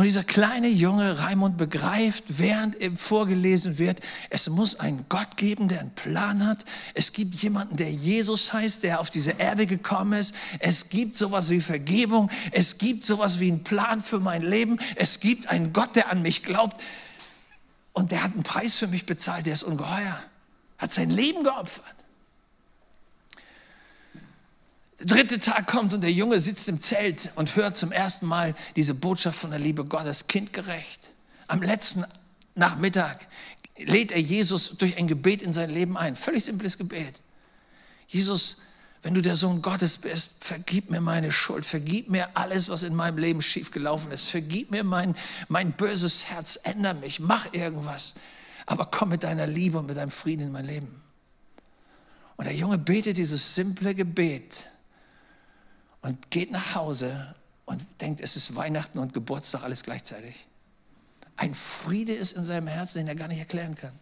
Und 0.00 0.06
dieser 0.06 0.24
kleine 0.24 0.68
junge 0.68 1.18
Raimund 1.18 1.58
begreift, 1.58 2.24
während 2.28 2.80
ihm 2.80 2.96
vorgelesen 2.96 3.76
wird, 3.76 4.00
es 4.30 4.48
muss 4.48 4.80
einen 4.80 5.04
Gott 5.10 5.36
geben, 5.36 5.68
der 5.68 5.80
einen 5.80 5.94
Plan 5.94 6.46
hat. 6.46 6.64
Es 6.94 7.12
gibt 7.12 7.34
jemanden, 7.34 7.76
der 7.76 7.90
Jesus 7.90 8.50
heißt, 8.50 8.82
der 8.82 9.00
auf 9.00 9.10
diese 9.10 9.32
Erde 9.32 9.66
gekommen 9.66 10.18
ist. 10.18 10.34
Es 10.58 10.88
gibt 10.88 11.16
sowas 11.16 11.50
wie 11.50 11.60
Vergebung. 11.60 12.30
Es 12.50 12.78
gibt 12.78 13.04
sowas 13.04 13.40
wie 13.40 13.48
einen 13.48 13.62
Plan 13.62 14.00
für 14.00 14.20
mein 14.20 14.40
Leben. 14.40 14.78
Es 14.96 15.20
gibt 15.20 15.48
einen 15.48 15.74
Gott, 15.74 15.94
der 15.96 16.08
an 16.08 16.22
mich 16.22 16.42
glaubt. 16.42 16.80
Und 17.92 18.10
der 18.10 18.24
hat 18.24 18.32
einen 18.32 18.42
Preis 18.42 18.78
für 18.78 18.86
mich 18.86 19.04
bezahlt, 19.04 19.44
der 19.44 19.52
ist 19.52 19.64
ungeheuer. 19.64 20.18
Hat 20.78 20.94
sein 20.94 21.10
Leben 21.10 21.44
geopfert. 21.44 21.84
Der 23.34 24.89
dritte 25.04 25.40
Tag 25.40 25.66
kommt 25.66 25.94
und 25.94 26.02
der 26.02 26.12
Junge 26.12 26.40
sitzt 26.40 26.68
im 26.68 26.80
Zelt 26.80 27.30
und 27.36 27.56
hört 27.56 27.76
zum 27.76 27.92
ersten 27.92 28.26
Mal 28.26 28.54
diese 28.76 28.94
Botschaft 28.94 29.38
von 29.38 29.50
der 29.50 29.58
Liebe 29.58 29.84
Gottes, 29.84 30.26
kindgerecht. 30.26 31.10
Am 31.48 31.62
letzten 31.62 32.04
Nachmittag 32.54 33.26
lädt 33.76 34.12
er 34.12 34.20
Jesus 34.20 34.76
durch 34.76 34.96
ein 34.98 35.08
Gebet 35.08 35.42
in 35.42 35.52
sein 35.52 35.70
Leben 35.70 35.96
ein. 35.96 36.16
Völlig 36.16 36.44
simples 36.44 36.76
Gebet. 36.76 37.20
Jesus, 38.06 38.62
wenn 39.02 39.14
du 39.14 39.22
der 39.22 39.36
Sohn 39.36 39.62
Gottes 39.62 39.98
bist, 39.98 40.44
vergib 40.44 40.90
mir 40.90 41.00
meine 41.00 41.32
Schuld, 41.32 41.64
vergib 41.64 42.10
mir 42.10 42.36
alles, 42.36 42.68
was 42.68 42.82
in 42.82 42.94
meinem 42.94 43.18
Leben 43.18 43.40
schiefgelaufen 43.40 44.12
ist, 44.12 44.28
vergib 44.28 44.70
mir 44.70 44.84
mein, 44.84 45.16
mein 45.48 45.72
böses 45.72 46.26
Herz, 46.26 46.58
änder 46.62 46.92
mich, 46.92 47.20
mach 47.20 47.52
irgendwas, 47.54 48.16
aber 48.66 48.86
komm 48.86 49.10
mit 49.10 49.22
deiner 49.22 49.46
Liebe 49.46 49.78
und 49.78 49.86
mit 49.86 49.96
deinem 49.96 50.10
Frieden 50.10 50.42
in 50.42 50.52
mein 50.52 50.66
Leben. 50.66 51.02
Und 52.36 52.44
der 52.44 52.54
Junge 52.54 52.78
betet 52.78 53.16
dieses 53.16 53.54
simple 53.54 53.94
Gebet 53.94 54.70
und 56.02 56.30
geht 56.30 56.50
nach 56.50 56.74
Hause 56.74 57.34
und 57.66 57.84
denkt, 58.00 58.20
es 58.20 58.36
ist 58.36 58.54
Weihnachten 58.56 58.98
und 58.98 59.12
Geburtstag 59.12 59.62
alles 59.62 59.82
gleichzeitig. 59.82 60.46
Ein 61.36 61.54
Friede 61.54 62.12
ist 62.12 62.32
in 62.32 62.44
seinem 62.44 62.66
Herzen, 62.66 62.98
den 62.98 63.08
er 63.08 63.14
gar 63.14 63.28
nicht 63.28 63.38
erklären 63.38 63.74
kann. 63.74 63.92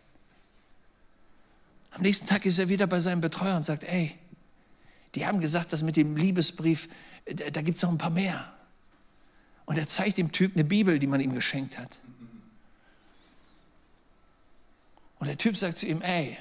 Am 1.90 2.02
nächsten 2.02 2.26
Tag 2.26 2.44
ist 2.46 2.58
er 2.58 2.68
wieder 2.68 2.86
bei 2.86 3.00
seinem 3.00 3.20
Betreuer 3.20 3.56
und 3.56 3.64
sagt, 3.64 3.84
ey, 3.84 4.14
die 5.14 5.26
haben 5.26 5.40
gesagt, 5.40 5.72
dass 5.72 5.82
mit 5.82 5.96
dem 5.96 6.16
Liebesbrief, 6.16 6.88
da 7.24 7.62
gibt 7.62 7.78
es 7.78 7.82
noch 7.82 7.90
ein 7.90 7.98
paar 7.98 8.10
mehr. 8.10 8.52
Und 9.66 9.78
er 9.78 9.86
zeigt 9.86 10.18
dem 10.18 10.32
Typ 10.32 10.54
eine 10.54 10.64
Bibel, 10.64 10.98
die 10.98 11.06
man 11.06 11.20
ihm 11.20 11.34
geschenkt 11.34 11.78
hat. 11.78 11.98
Und 15.18 15.26
der 15.26 15.38
Typ 15.38 15.56
sagt 15.56 15.78
zu 15.78 15.86
ihm, 15.86 16.02
ey, 16.02 16.38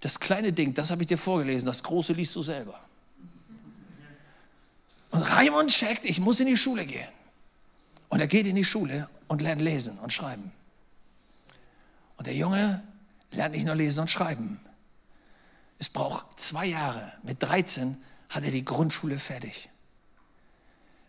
das 0.00 0.20
kleine 0.20 0.52
Ding, 0.52 0.74
das 0.74 0.90
habe 0.90 1.02
ich 1.02 1.08
dir 1.08 1.18
vorgelesen, 1.18 1.66
das 1.66 1.82
große 1.82 2.12
liest 2.12 2.36
du 2.36 2.42
selber. 2.42 2.78
Und 5.14 5.22
Raimund 5.22 5.70
checkt, 5.70 6.04
ich 6.04 6.18
muss 6.18 6.40
in 6.40 6.48
die 6.48 6.56
Schule 6.56 6.84
gehen. 6.84 7.06
Und 8.08 8.18
er 8.18 8.26
geht 8.26 8.48
in 8.48 8.56
die 8.56 8.64
Schule 8.64 9.08
und 9.28 9.42
lernt 9.42 9.62
lesen 9.62 9.96
und 10.00 10.12
schreiben. 10.12 10.50
Und 12.16 12.26
der 12.26 12.34
Junge 12.34 12.82
lernt 13.30 13.54
nicht 13.54 13.64
nur 13.64 13.76
lesen 13.76 14.00
und 14.00 14.10
schreiben. 14.10 14.58
Es 15.78 15.88
braucht 15.88 16.40
zwei 16.40 16.66
Jahre. 16.66 17.12
Mit 17.22 17.40
13 17.40 17.96
hat 18.28 18.42
er 18.42 18.50
die 18.50 18.64
Grundschule 18.64 19.20
fertig. 19.20 19.68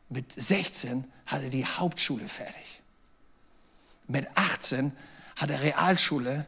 Mit 0.10 0.32
16 0.40 1.12
hat 1.26 1.42
er 1.42 1.50
die 1.50 1.66
Hauptschule 1.66 2.28
fertig. 2.28 2.84
Mit 4.08 4.28
18 4.36 4.96
hat 5.36 5.50
er 5.50 5.62
Realschule, 5.62 6.46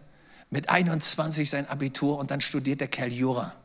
mit 0.51 0.69
21 0.69 1.49
sein 1.49 1.67
Abitur 1.67 2.19
und 2.19 2.29
dann 2.29 2.39
studiert 2.39 2.81
der 2.81 2.87
Kerl 2.87 3.11
Jura. 3.11 3.55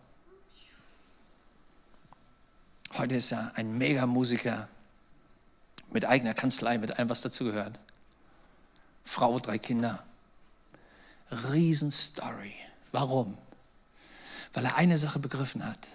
Heute 2.95 3.15
ist 3.15 3.33
er 3.33 3.53
ein 3.57 3.79
Megamusiker 3.79 4.69
mit 5.91 6.05
eigener 6.05 6.35
Kanzlei, 6.35 6.77
mit 6.79 6.99
allem, 6.99 7.09
was 7.09 7.23
dazugehört. 7.23 7.79
Frau, 9.05 9.39
drei 9.39 9.59
Kinder. 9.59 10.03
Riesenstory. 11.31 12.55
Warum? 12.93 13.39
Weil 14.53 14.67
er 14.67 14.77
eine 14.77 14.99
Sache 14.99 15.19
begriffen 15.19 15.65
hat. 15.65 15.89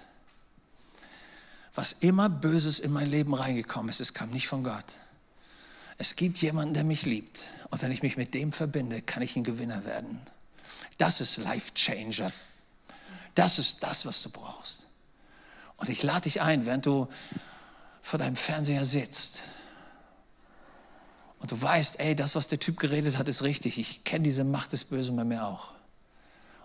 Was 1.75 1.91
immer 1.91 2.29
Böses 2.29 2.79
in 2.79 2.91
mein 2.91 3.09
Leben 3.09 3.35
reingekommen 3.35 3.89
ist, 3.89 4.01
es 4.01 4.15
kam 4.15 4.31
nicht 4.31 4.47
von 4.47 4.63
Gott. 4.63 4.97
Es 5.99 6.15
gibt 6.15 6.39
jemanden, 6.39 6.73
der 6.73 6.83
mich 6.83 7.05
liebt. 7.05 7.43
Und 7.69 7.81
wenn 7.83 7.91
ich 7.91 8.01
mich 8.01 8.17
mit 8.17 8.33
dem 8.33 8.51
verbinde, 8.51 9.03
kann 9.03 9.21
ich 9.21 9.35
ein 9.35 9.43
Gewinner 9.43 9.85
werden. 9.85 10.19
Das 10.97 11.21
ist 11.21 11.37
Life 11.37 11.73
Changer. 11.75 12.31
Das 13.35 13.59
ist 13.59 13.83
das, 13.83 14.07
was 14.07 14.23
du 14.23 14.31
brauchst. 14.31 14.86
Und 15.77 15.89
ich 15.89 16.03
lade 16.03 16.21
dich 16.21 16.41
ein, 16.41 16.65
während 16.65 16.85
du 16.85 17.07
vor 18.01 18.19
deinem 18.19 18.35
Fernseher 18.35 18.85
sitzt 18.85 19.43
und 21.39 21.51
du 21.51 21.61
weißt, 21.61 21.99
ey, 21.99 22.15
das, 22.15 22.35
was 22.35 22.47
der 22.47 22.59
Typ 22.59 22.79
geredet 22.79 23.17
hat, 23.17 23.29
ist 23.29 23.43
richtig. 23.43 23.77
Ich 23.77 24.03
kenne 24.03 24.23
diese 24.23 24.43
Macht 24.43 24.73
des 24.73 24.85
Bösen 24.85 25.15
bei 25.15 25.23
mir 25.23 25.45
auch. 25.45 25.71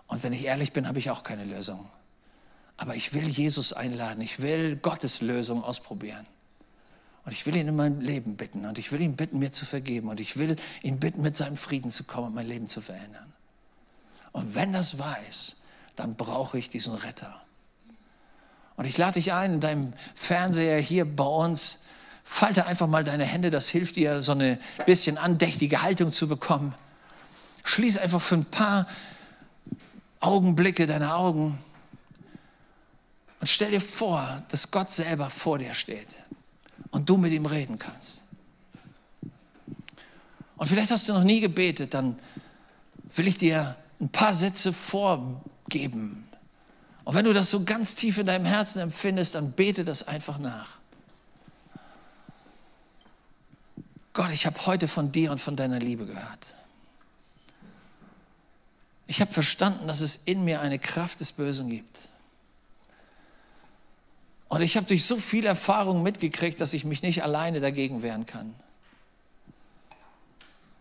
Und 0.07 0.23
wenn 0.23 0.33
ich 0.33 0.43
ehrlich 0.43 0.73
bin, 0.73 0.87
habe 0.87 0.99
ich 0.99 1.09
auch 1.09 1.23
keine 1.23 1.45
Lösung. 1.45 1.87
Aber 2.77 2.95
ich 2.95 3.13
will 3.13 3.27
Jesus 3.27 3.71
einladen. 3.71 4.21
Ich 4.21 4.41
will 4.41 4.75
Gottes 4.75 5.21
Lösung 5.21 5.63
ausprobieren. 5.63 6.25
Und 7.25 7.31
ich 7.31 7.45
will 7.45 7.55
ihn 7.55 7.67
in 7.67 7.75
mein 7.75 8.01
Leben 8.01 8.35
bitten. 8.35 8.65
Und 8.65 8.77
ich 8.79 8.91
will 8.91 8.99
ihn 8.99 9.15
bitten, 9.15 9.39
mir 9.39 9.51
zu 9.51 9.65
vergeben. 9.65 10.09
Und 10.09 10.19
ich 10.19 10.37
will 10.37 10.55
ihn 10.81 10.99
bitten, 10.99 11.21
mit 11.21 11.37
seinem 11.37 11.55
Frieden 11.55 11.91
zu 11.91 12.03
kommen 12.03 12.27
und 12.27 12.35
mein 12.35 12.47
Leben 12.47 12.67
zu 12.67 12.81
verändern. 12.81 13.31
Und 14.31 14.55
wenn 14.55 14.73
das 14.73 14.95
ist, 15.29 15.61
dann 15.95 16.15
brauche 16.15 16.57
ich 16.57 16.69
diesen 16.69 16.95
Retter. 16.95 17.42
Und 18.75 18.85
ich 18.85 18.97
lade 18.97 19.13
dich 19.13 19.33
ein, 19.33 19.55
in 19.55 19.59
deinem 19.59 19.93
Fernseher 20.15 20.79
hier 20.79 21.05
bei 21.05 21.23
uns, 21.23 21.83
falte 22.23 22.65
einfach 22.65 22.87
mal 22.87 23.03
deine 23.03 23.25
Hände, 23.25 23.49
das 23.49 23.67
hilft 23.67 23.95
dir, 23.95 24.19
so 24.19 24.31
eine 24.31 24.59
bisschen 24.85 25.17
andächtige 25.17 25.81
Haltung 25.81 26.11
zu 26.11 26.27
bekommen. 26.27 26.73
Schließ 27.63 27.97
einfach 27.97 28.21
für 28.21 28.35
ein 28.35 28.45
paar 28.45 28.87
Augenblicke 30.19 30.87
deine 30.87 31.13
Augen 31.15 31.59
und 33.39 33.47
stell 33.47 33.71
dir 33.71 33.81
vor, 33.81 34.41
dass 34.49 34.71
Gott 34.71 34.89
selber 34.89 35.29
vor 35.29 35.59
dir 35.59 35.73
steht. 35.73 36.07
und 36.91 37.09
du 37.09 37.17
mit 37.17 37.33
ihm 37.33 37.47
reden 37.47 37.79
kannst. 37.79 38.23
Und 40.55 40.67
vielleicht 40.67 40.91
hast 40.91 41.09
du 41.09 41.13
noch 41.13 41.23
nie 41.23 41.39
gebetet, 41.39 41.93
dann 41.93 42.19
will 43.15 43.27
ich 43.27 43.37
dir 43.37 43.75
ein 43.99 44.09
paar 44.09 44.33
Sätze 44.33 44.71
vorgeben. 44.71 46.29
Und 47.05 47.15
wenn 47.15 47.25
du 47.25 47.33
das 47.33 47.49
so 47.49 47.63
ganz 47.63 47.95
tief 47.95 48.17
in 48.17 48.25
deinem 48.25 48.45
Herzen 48.45 48.79
empfindest, 48.79 49.35
dann 49.35 49.51
bete 49.51 49.83
das 49.83 50.07
einfach 50.07 50.37
nach. 50.37 50.77
Gott, 54.13 54.29
ich 54.31 54.45
habe 54.45 54.65
heute 54.65 54.87
von 54.87 55.11
dir 55.11 55.31
und 55.31 55.39
von 55.39 55.55
deiner 55.55 55.79
Liebe 55.79 56.05
gehört. 56.05 56.55
Ich 59.07 59.21
habe 59.21 59.31
verstanden, 59.31 59.87
dass 59.87 60.01
es 60.01 60.15
in 60.15 60.45
mir 60.45 60.61
eine 60.61 60.79
Kraft 60.79 61.19
des 61.19 61.33
Bösen 61.33 61.69
gibt. 61.69 62.09
Und 64.47 64.61
ich 64.61 64.77
habe 64.77 64.85
durch 64.85 65.05
so 65.05 65.17
viel 65.17 65.45
Erfahrung 65.45 66.03
mitgekriegt, 66.03 66.61
dass 66.61 66.73
ich 66.73 66.85
mich 66.85 67.01
nicht 67.01 67.23
alleine 67.23 67.59
dagegen 67.59 68.03
wehren 68.03 68.25
kann. 68.25 68.53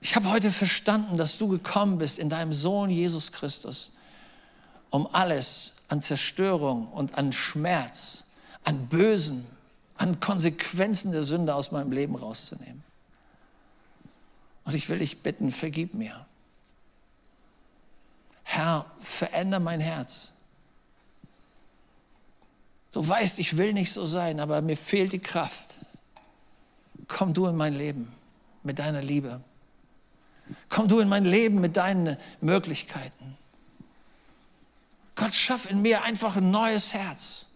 Ich 0.03 0.15
habe 0.15 0.31
heute 0.31 0.51
verstanden, 0.51 1.17
dass 1.17 1.39
du 1.39 1.49
gekommen 1.49 1.99
bist 1.99 2.19
in 2.19 2.29
deinem 2.29 2.53
Sohn 2.53 2.91
Jesus 2.91 3.33
Christus, 3.33 3.93
um 4.93 5.09
alles 5.13 5.77
an 5.89 6.03
Zerstörung 6.03 6.87
und 6.89 7.17
an 7.17 7.33
Schmerz, 7.33 8.25
an 8.63 8.87
Bösen, 8.89 9.47
an 9.97 10.21
Konsequenzen 10.21 11.13
der 11.13 11.23
Sünde 11.23 11.55
aus 11.55 11.73
meinem 11.73 11.93
Leben 11.93 12.15
rauszunehmen. 12.15 12.85
Und 14.65 14.75
ich 14.75 14.89
will 14.89 14.99
dich 14.99 15.23
bitten, 15.23 15.51
vergib 15.51 15.95
mir. 15.95 16.27
Herr, 18.45 18.85
veränder 19.01 19.61
mein 19.61 19.81
Herz. 19.81 20.31
Du 22.93 23.07
weißt, 23.07 23.39
ich 23.39 23.57
will 23.57 23.73
nicht 23.73 23.93
so 23.93 24.05
sein, 24.05 24.41
aber 24.41 24.61
mir 24.61 24.77
fehlt 24.77 25.15
die 25.15 25.21
Kraft. 25.21 25.79
Komm 27.09 27.33
du 27.33 27.47
in 27.47 27.57
mein 27.57 27.73
Leben 27.73 28.13
mit 28.63 28.79
deiner 28.79 29.01
Liebe. 29.01 29.41
Komm 30.69 30.89
du 30.89 31.01
in 31.01 31.09
mein 31.09 31.25
Leben 31.25 31.63
mit 31.63 31.79
deinen 31.79 32.19
Möglichkeiten. 32.43 33.39
Gott, 35.15 35.35
schaff 35.35 35.71
in 35.71 35.83
mir 35.83 36.03
einfach 36.03 36.37
ein 36.37 36.51
neues 36.51 36.95
Herz. 36.95 37.47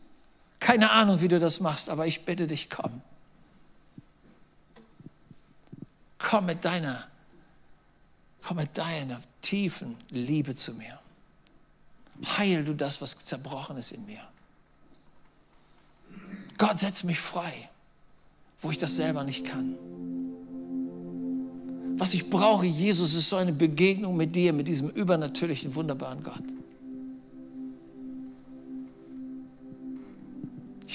Keine 0.61 0.91
Ahnung, 0.91 1.21
wie 1.21 1.29
du 1.29 1.39
das 1.39 1.61
machst, 1.61 1.89
aber 1.89 2.07
ich 2.07 2.25
bitte 2.25 2.47
dich, 2.47 2.71
komm. 2.71 3.03
Komm 6.19 6.47
mit 6.47 6.65
deiner, 6.65 7.07
komm 8.43 8.59
mit 8.59 8.77
deiner 8.77 9.21
tiefen 9.43 9.97
Liebe 10.11 10.55
zu 10.55 10.75
mir. 10.75 10.99
Heil 12.39 12.65
du 12.65 12.75
das, 12.75 13.01
was 13.03 13.17
zerbrochen 13.25 13.77
ist 13.77 13.93
in 13.93 14.07
mir. 14.07 14.23
Gott, 16.59 16.79
setz 16.79 17.05
mich 17.05 17.21
frei, 17.21 17.69
wo 18.61 18.71
ich 18.71 18.79
das 18.79 18.97
selber 18.97 19.25
nicht 19.25 19.45
kann. 19.45 19.77
Was 21.99 22.15
ich 22.15 22.29
brauche, 22.29 22.67
Jesus, 22.67 23.15
ist 23.15 23.29
so 23.29 23.37
eine 23.37 23.53
Begegnung 23.53 24.17
mit 24.17 24.35
dir, 24.35 24.53
mit 24.53 24.69
diesem 24.69 24.91
übernatürlichen, 24.91 25.75
wunderbaren 25.75 26.23
Gott. 26.23 26.43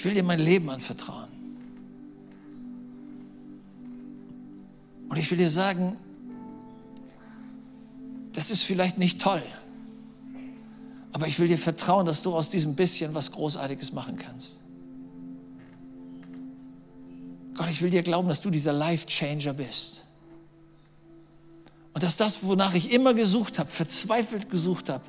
Ich 0.02 0.06
will 0.06 0.16
dir 0.16 0.24
mein 0.24 0.40
Leben 0.40 0.68
anvertrauen. 0.68 1.28
Und 5.08 5.16
ich 5.16 5.30
will 5.30 5.38
dir 5.38 5.48
sagen, 5.52 5.96
das 8.34 8.50
ist 8.50 8.64
vielleicht 8.64 8.98
nicht 8.98 9.22
toll, 9.22 9.44
aber 11.12 11.28
ich 11.28 11.38
will 11.38 11.48
dir 11.48 11.60
vertrauen, 11.60 12.08
dass 12.08 12.24
du 12.24 12.34
aus 12.34 12.50
diesem 12.50 12.76
bisschen 12.76 13.14
was 13.14 13.32
Großartiges 13.32 13.94
machen 13.94 14.16
kannst. 14.16 14.60
Gott, 17.54 17.70
ich 17.70 17.84
will 17.84 17.92
dir 17.92 18.02
glauben, 18.02 18.28
dass 18.28 18.42
du 18.42 18.50
dieser 18.50 18.74
Life-Changer 18.74 19.54
bist. 19.54 20.02
Und 21.94 22.02
dass 22.02 22.18
das, 22.18 22.42
wonach 22.42 22.74
ich 22.74 22.92
immer 22.92 23.14
gesucht 23.14 23.60
habe, 23.60 23.70
verzweifelt 23.70 24.50
gesucht 24.50 24.90
habe, 24.90 25.04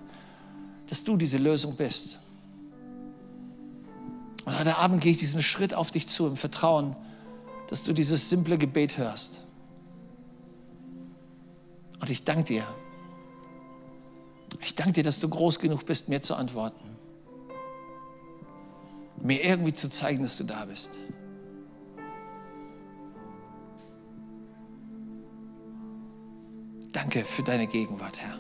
dass 0.88 1.02
du 1.02 1.16
diese 1.16 1.38
Lösung 1.38 1.76
bist. 1.76 2.18
Und 4.44 4.58
heute 4.58 4.76
Abend 4.76 5.00
gehe 5.00 5.12
ich 5.12 5.18
diesen 5.18 5.42
Schritt 5.42 5.74
auf 5.74 5.90
dich 5.90 6.08
zu 6.08 6.26
im 6.26 6.36
Vertrauen, 6.36 6.94
dass 7.68 7.84
du 7.84 7.92
dieses 7.92 8.28
simple 8.28 8.58
Gebet 8.58 8.98
hörst. 8.98 9.40
Und 12.00 12.10
ich 12.10 12.24
danke 12.24 12.44
dir. 12.44 12.66
Ich 14.60 14.74
danke 14.74 14.92
dir, 14.92 15.04
dass 15.04 15.20
du 15.20 15.28
groß 15.28 15.58
genug 15.58 15.86
bist, 15.86 16.08
mir 16.08 16.20
zu 16.20 16.34
antworten. 16.34 16.96
Mir 19.22 19.44
irgendwie 19.44 19.72
zu 19.72 19.88
zeigen, 19.88 20.22
dass 20.22 20.36
du 20.36 20.44
da 20.44 20.64
bist. 20.64 20.90
Danke 26.92 27.24
für 27.24 27.42
deine 27.42 27.66
Gegenwart, 27.66 28.18
Herr. 28.20 28.38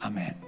Amen. 0.00 0.43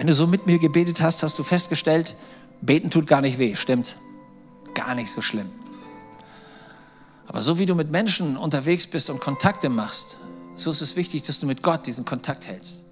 Wenn 0.00 0.06
du 0.06 0.14
so 0.14 0.26
mit 0.26 0.46
mir 0.46 0.58
gebetet 0.58 1.02
hast, 1.02 1.22
hast 1.22 1.38
du 1.38 1.42
festgestellt, 1.42 2.14
beten 2.62 2.88
tut 2.88 3.06
gar 3.06 3.20
nicht 3.20 3.38
weh, 3.38 3.54
stimmt? 3.54 3.98
Gar 4.72 4.94
nicht 4.94 5.12
so 5.12 5.20
schlimm. 5.20 5.50
Aber 7.26 7.42
so 7.42 7.58
wie 7.58 7.66
du 7.66 7.74
mit 7.74 7.90
Menschen 7.90 8.38
unterwegs 8.38 8.86
bist 8.86 9.10
und 9.10 9.20
Kontakte 9.20 9.68
machst, 9.68 10.16
so 10.56 10.70
ist 10.70 10.80
es 10.80 10.96
wichtig, 10.96 11.24
dass 11.24 11.38
du 11.38 11.46
mit 11.46 11.62
Gott 11.62 11.86
diesen 11.86 12.06
Kontakt 12.06 12.46
hältst. 12.46 12.82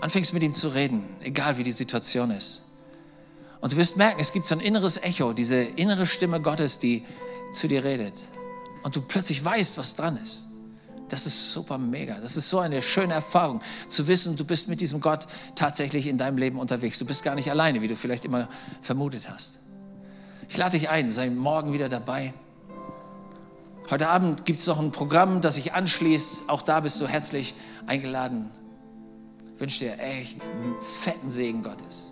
Anfängst 0.00 0.34
mit 0.34 0.42
ihm 0.42 0.54
zu 0.54 0.70
reden, 0.70 1.04
egal 1.20 1.56
wie 1.56 1.62
die 1.62 1.70
Situation 1.70 2.32
ist. 2.32 2.62
Und 3.60 3.72
du 3.72 3.76
wirst 3.76 3.96
merken, 3.96 4.18
es 4.20 4.32
gibt 4.32 4.48
so 4.48 4.56
ein 4.56 4.60
inneres 4.60 5.00
Echo, 5.00 5.32
diese 5.32 5.62
innere 5.62 6.06
Stimme 6.06 6.40
Gottes, 6.40 6.80
die 6.80 7.04
zu 7.54 7.68
dir 7.68 7.84
redet. 7.84 8.14
Und 8.82 8.96
du 8.96 9.02
plötzlich 9.02 9.44
weißt, 9.44 9.78
was 9.78 9.94
dran 9.94 10.16
ist. 10.20 10.46
Das 11.12 11.26
ist 11.26 11.52
super 11.52 11.76
mega. 11.76 12.14
Das 12.22 12.38
ist 12.38 12.48
so 12.48 12.58
eine 12.58 12.80
schöne 12.80 13.12
Erfahrung, 13.12 13.60
zu 13.90 14.06
wissen, 14.08 14.34
du 14.34 14.46
bist 14.46 14.68
mit 14.68 14.80
diesem 14.80 15.02
Gott 15.02 15.26
tatsächlich 15.54 16.06
in 16.06 16.16
deinem 16.16 16.38
Leben 16.38 16.58
unterwegs. 16.58 16.98
Du 16.98 17.04
bist 17.04 17.22
gar 17.22 17.34
nicht 17.34 17.50
alleine, 17.50 17.82
wie 17.82 17.86
du 17.86 17.96
vielleicht 17.96 18.24
immer 18.24 18.48
vermutet 18.80 19.28
hast. 19.28 19.58
Ich 20.48 20.56
lade 20.56 20.78
dich 20.78 20.88
ein, 20.88 21.10
sei 21.10 21.28
morgen 21.28 21.74
wieder 21.74 21.90
dabei. 21.90 22.32
Heute 23.90 24.08
Abend 24.08 24.46
gibt 24.46 24.60
es 24.60 24.66
noch 24.66 24.80
ein 24.80 24.90
Programm, 24.90 25.42
das 25.42 25.56
sich 25.56 25.74
anschließt. 25.74 26.48
Auch 26.48 26.62
da 26.62 26.80
bist 26.80 26.98
du 26.98 27.06
herzlich 27.06 27.52
eingeladen. 27.86 28.50
Ich 29.54 29.60
wünsche 29.60 29.80
dir 29.80 29.98
echt 29.98 30.42
einen 30.42 30.80
fetten 30.80 31.30
Segen 31.30 31.62
Gottes. 31.62 32.11